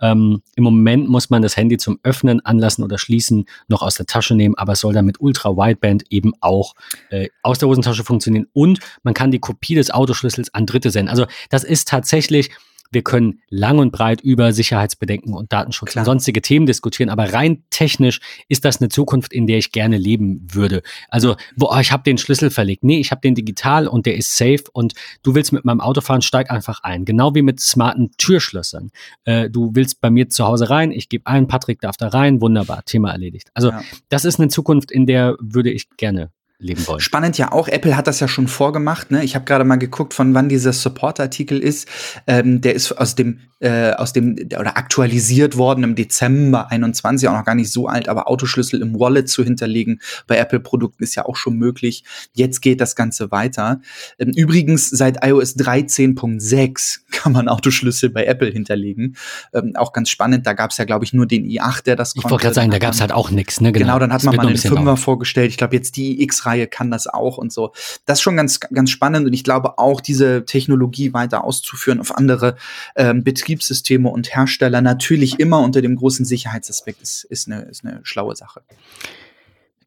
[0.00, 4.06] Ähm, Im Moment muss man das Handy zum Öffnen, Anlassen oder Schließen noch aus der
[4.06, 6.74] Tasche nehmen, aber es soll dann mit Ultra-Wideband eben auch
[7.10, 11.10] äh, aus der Hosentasche funktionieren und man kann die Kopie des Autoschlüssels an Dritte senden.
[11.10, 12.50] Also das ist tatsächlich
[12.90, 16.02] wir können lang und breit über Sicherheitsbedenken und Datenschutz Klar.
[16.02, 19.98] und sonstige Themen diskutieren, aber rein technisch ist das eine Zukunft, in der ich gerne
[19.98, 20.82] leben würde.
[21.08, 22.84] Also, wo, oh, ich habe den Schlüssel verlegt.
[22.84, 26.00] Nee, ich habe den digital und der ist safe und du willst mit meinem Auto
[26.00, 27.04] fahren, steig einfach ein.
[27.04, 28.90] Genau wie mit smarten Türschlössern.
[29.24, 32.40] Äh, du willst bei mir zu Hause rein, ich gebe ein, Patrick darf da rein,
[32.40, 33.50] wunderbar, Thema erledigt.
[33.54, 33.82] Also, ja.
[34.08, 36.30] das ist eine Zukunft, in der würde ich gerne
[36.60, 37.00] leben wollen.
[37.00, 39.10] Spannend ja auch, Apple hat das ja schon vorgemacht.
[39.10, 39.22] Ne?
[39.22, 41.88] Ich habe gerade mal geguckt, von wann dieser Support-Artikel ist.
[42.26, 47.34] Ähm, der ist aus dem, äh, aus dem, oder aktualisiert worden im Dezember 21, auch
[47.34, 51.26] noch gar nicht so alt, aber Autoschlüssel im Wallet zu hinterlegen bei Apple-Produkten ist ja
[51.26, 52.02] auch schon möglich.
[52.32, 53.80] Jetzt geht das Ganze weiter.
[54.18, 59.16] Ähm, übrigens, seit iOS 13.6 kann man Autoschlüssel bei Apple hinterlegen.
[59.54, 62.14] Ähm, auch ganz spannend, da gab es ja, glaube ich, nur den i8, der das
[62.14, 62.26] konnte.
[62.26, 63.60] Ich wollte gerade sagen, da gab es halt auch nichts.
[63.60, 63.72] Ne?
[63.72, 63.86] Genau.
[63.86, 65.50] genau, dann hat man mal einen Fünfer vorgestellt.
[65.50, 67.72] Ich glaube, jetzt die iX Reihe kann das auch und so.
[68.06, 72.16] Das ist schon ganz, ganz spannend und ich glaube auch, diese Technologie weiter auszuführen auf
[72.16, 72.56] andere
[72.96, 78.00] ähm, Betriebssysteme und Hersteller, natürlich immer unter dem großen Sicherheitsaspekt, ist, ist, eine, ist eine
[78.02, 78.62] schlaue Sache.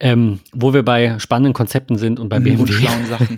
[0.04, 2.62] Ähm, wo wir bei spannenden Konzepten sind und bei mhm, BMW.
[2.62, 3.38] Und schlauen Sachen.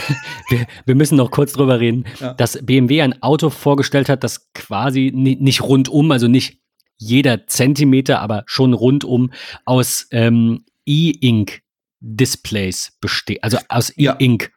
[0.48, 2.34] wir, wir, müssen noch kurz drüber reden, ja.
[2.34, 6.60] dass BMW ein Auto vorgestellt hat, das quasi nicht rundum, also nicht
[6.96, 9.32] jeder Zentimeter, aber schon rundum
[9.64, 11.62] aus ähm, E-Ink
[12.00, 13.90] Displays besteht, also aus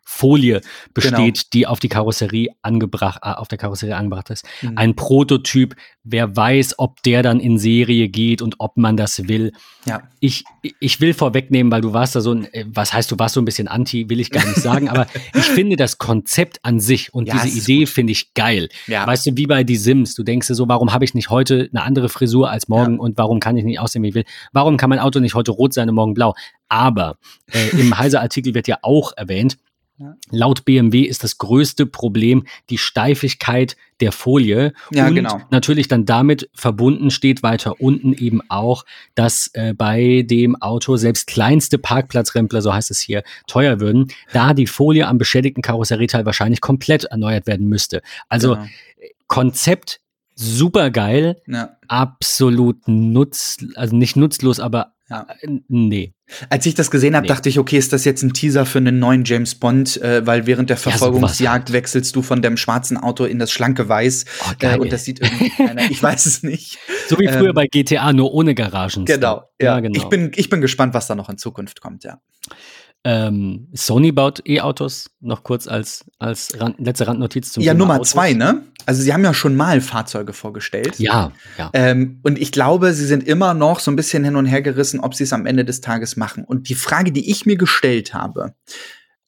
[0.08, 0.62] E-Ink-Folie
[0.94, 1.48] besteht, genau.
[1.54, 4.46] die auf die Karosserie angebracht, äh, auf der Karosserie angebracht ist.
[4.62, 4.78] Mhm.
[4.78, 9.52] Ein Prototyp, wer weiß, ob der dann in Serie geht und ob man das will.
[9.86, 10.04] Ja.
[10.20, 10.46] Ich,
[10.80, 13.42] ich will vorwegnehmen, weil du warst da so ein, äh, was heißt, du warst so
[13.42, 17.14] ein bisschen anti, will ich gar nicht sagen, aber ich finde das Konzept an sich
[17.14, 18.70] und ja, diese Idee finde ich geil.
[18.88, 19.06] Ja.
[19.06, 21.70] Weißt du, wie bei die Sims, du denkst dir so, warum habe ich nicht heute
[21.72, 23.00] eine andere Frisur als morgen ja.
[23.00, 24.26] und warum kann ich nicht aussehen, wie ich will?
[24.54, 26.34] Warum kann mein Auto nicht heute rot sein und morgen blau?
[26.70, 27.18] Aber
[27.52, 29.58] äh, im Heise-Artikel wird ja auch erwähnt,
[30.00, 30.16] ja.
[30.30, 34.74] Laut BMW ist das größte Problem die Steifigkeit der Folie.
[34.92, 35.42] Ja, und genau.
[35.50, 38.86] natürlich dann damit verbunden steht weiter unten eben auch,
[39.16, 44.54] dass äh, bei dem Auto selbst kleinste Parkplatzrempler, so heißt es hier, teuer würden, da
[44.54, 48.04] die Folie am beschädigten Karosserieteil wahrscheinlich komplett erneuert werden müsste.
[48.30, 48.68] Also genau.
[49.26, 50.00] Konzept
[50.36, 51.76] super geil, ja.
[51.88, 55.26] absolut nutz, also nicht nutzlos, aber ja.
[55.42, 56.14] Äh, nee.
[56.50, 57.30] Als ich das gesehen habe, nee.
[57.30, 60.46] dachte ich, okay, ist das jetzt ein Teaser für einen neuen James Bond, äh, weil
[60.46, 64.52] während der Verfolgungsjagd ja, wechselst du von dem schwarzen Auto in das schlanke Weiß oh,
[64.60, 65.90] äh, und das sieht irgendwie keiner.
[65.90, 66.78] Ich weiß es nicht.
[67.08, 69.06] So wie früher ähm, bei GTA, nur ohne Garagen.
[69.06, 69.98] Genau, ja, ja, genau.
[69.98, 72.20] Ich bin, ich bin gespannt, was da noch in Zukunft kommt, ja.
[73.10, 77.94] Ähm, Sony baut E-Autos, noch kurz als, als Rand, letzte Randnotiz zum Ja, Thema Nummer
[77.96, 78.10] Autos.
[78.10, 78.64] zwei, ne?
[78.86, 81.00] Also sie haben ja schon mal Fahrzeuge vorgestellt.
[81.00, 81.70] Ja, ja.
[81.72, 85.00] Ähm, und ich glaube, sie sind immer noch so ein bisschen hin und her gerissen,
[85.00, 86.44] ob sie es am Ende des Tages machen.
[86.44, 88.56] Und die Frage, die ich mir gestellt habe,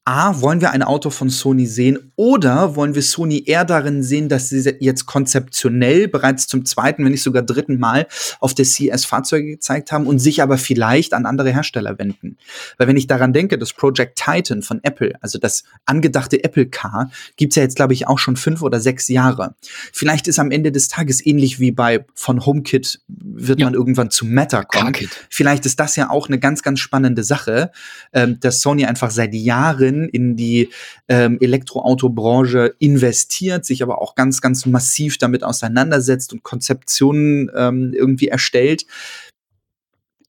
[0.06, 4.28] A, wollen wir ein Auto von Sony sehen oder wollen wir Sony eher darin sehen,
[4.28, 8.08] dass sie jetzt konzeptionell bereits zum zweiten, wenn nicht sogar dritten Mal
[8.40, 12.38] auf der CS Fahrzeuge gezeigt haben und sich aber vielleicht an andere Hersteller wenden?
[12.78, 17.12] Weil wenn ich daran denke, das Project Titan von Apple, also das angedachte Apple Car,
[17.36, 19.54] gibt's ja jetzt, glaube ich, auch schon fünf oder sechs Jahre.
[19.94, 23.66] Vielleicht ist am Ende des Tages ähnlich wie bei von HomeKit wird ja.
[23.68, 24.96] man irgendwann zu Meta kommen.
[25.30, 27.72] Vielleicht ist das ja auch eine ganz, ganz spannende Sache,
[28.12, 30.70] ähm, dass Sony einfach seit Jahren in die
[31.08, 38.28] ähm, Elektroautobranche investiert, sich aber auch ganz, ganz massiv damit auseinandersetzt und Konzeptionen ähm, irgendwie
[38.28, 38.86] erstellt.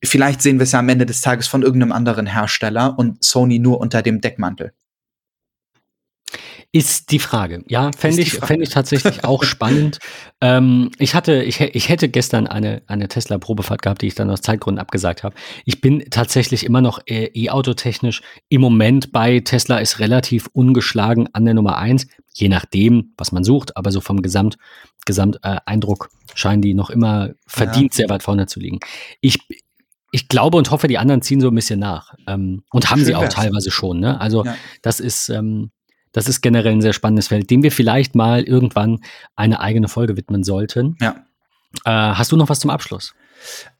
[0.03, 3.59] Vielleicht sehen wir es ja am Ende des Tages von irgendeinem anderen Hersteller und Sony
[3.59, 4.73] nur unter dem Deckmantel.
[6.73, 7.65] Ist die Frage.
[7.69, 9.99] Ja, fände ich, fänd ich tatsächlich auch spannend.
[10.41, 14.41] Ähm, ich hatte, ich, ich hätte gestern eine, eine Tesla-Probefahrt gehabt, die ich dann aus
[14.41, 15.35] Zeitgründen abgesagt habe.
[15.65, 21.55] Ich bin tatsächlich immer noch E-Auto-technisch im Moment bei Tesla ist relativ ungeschlagen an der
[21.55, 24.57] Nummer eins, je nachdem, was man sucht, aber so vom Gesamt,
[25.07, 27.97] Gesamteindruck äh, scheinen die noch immer verdient ja.
[27.97, 28.79] sehr weit vorne zu liegen.
[29.21, 29.41] Ich,
[30.13, 32.15] ich glaube und hoffe, die anderen ziehen so ein bisschen nach.
[32.29, 33.35] Ähm, und haben Schön sie auch wär's.
[33.35, 33.99] teilweise schon.
[33.99, 34.21] Ne?
[34.21, 34.55] Also ja.
[34.83, 35.73] das ist, ähm,
[36.13, 39.01] das ist generell ein sehr spannendes Feld, dem wir vielleicht mal irgendwann
[39.37, 40.97] eine eigene Folge widmen sollten.
[41.01, 41.25] Ja.
[41.85, 43.15] Äh, hast du noch was zum Abschluss?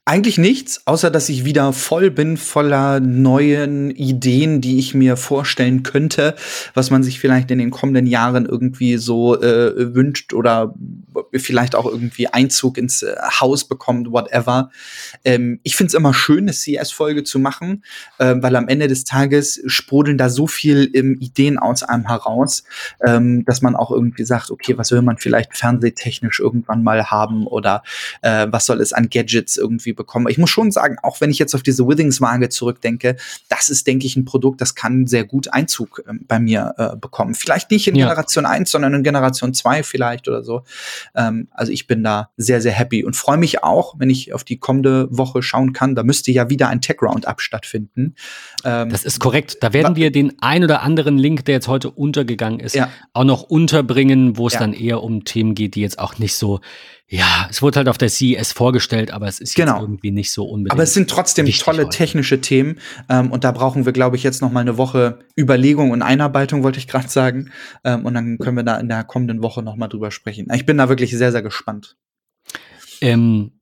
[0.07, 5.85] Eigentlich nichts, außer dass ich wieder voll bin, voller neuen Ideen, die ich mir vorstellen
[5.85, 6.35] könnte,
[6.75, 10.75] was man sich vielleicht in den kommenden Jahren irgendwie so äh, wünscht oder
[11.33, 14.71] vielleicht auch irgendwie Einzug ins äh, Haus bekommt, whatever.
[15.25, 17.85] Ähm, ich finde es immer schön, eine CS-Folge zu machen,
[18.19, 22.65] äh, weil am Ende des Tages sprudeln da so viel ähm, Ideen aus einem heraus,
[23.07, 27.47] ähm, dass man auch irgendwie sagt, okay, was will man vielleicht fernsehtechnisch irgendwann mal haben
[27.47, 27.85] oder
[28.23, 30.27] äh, was soll es an Gadgets irgendwie bekommen.
[30.29, 33.17] Ich muss schon sagen, auch wenn ich jetzt auf diese Withings-Waage zurückdenke,
[33.49, 36.97] das ist, denke ich, ein Produkt, das kann sehr gut Einzug äh, bei mir äh,
[36.97, 37.35] bekommen.
[37.35, 38.07] Vielleicht nicht in ja.
[38.07, 40.63] Generation 1, sondern in Generation 2 vielleicht oder so.
[41.15, 44.45] Ähm, also ich bin da sehr, sehr happy und freue mich auch, wenn ich auf
[44.45, 45.95] die kommende Woche schauen kann.
[45.95, 48.15] Da müsste ja wieder ein Tech-Roundup stattfinden.
[48.65, 49.59] Ähm, das ist korrekt.
[49.61, 52.91] Da werden wir den ein oder anderen Link, der jetzt heute untergegangen ist, ja.
[53.13, 54.61] auch noch unterbringen, wo es ja.
[54.61, 56.61] dann eher um Themen geht, die jetzt auch nicht so
[57.13, 59.81] ja, es wurde halt auf der CES vorgestellt, aber es ist genau.
[59.81, 60.73] irgendwie nicht so unbedingt.
[60.73, 61.97] Aber es sind trotzdem tolle heute.
[61.97, 65.91] technische Themen ähm, und da brauchen wir, glaube ich, jetzt noch mal eine Woche Überlegung
[65.91, 67.51] und Einarbeitung, wollte ich gerade sagen.
[67.83, 70.47] Ähm, und dann können wir da in der kommenden Woche noch mal drüber sprechen.
[70.55, 71.97] Ich bin da wirklich sehr, sehr gespannt.
[73.01, 73.55] Ähm,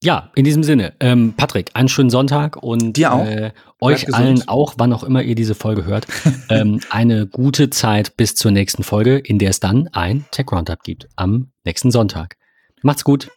[0.00, 3.26] ja, in diesem Sinne, ähm, Patrick, einen schönen Sonntag und Dir auch.
[3.26, 3.50] Äh,
[3.80, 6.06] euch allen auch, wann auch immer ihr diese Folge hört,
[6.50, 10.84] ähm, eine gute Zeit bis zur nächsten Folge, in der es dann ein Tech Roundup
[10.84, 12.36] gibt am nächsten Sonntag.
[12.82, 13.30] Macht's gut.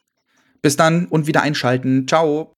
[0.61, 2.07] Bis dann und wieder einschalten.
[2.07, 2.55] Ciao.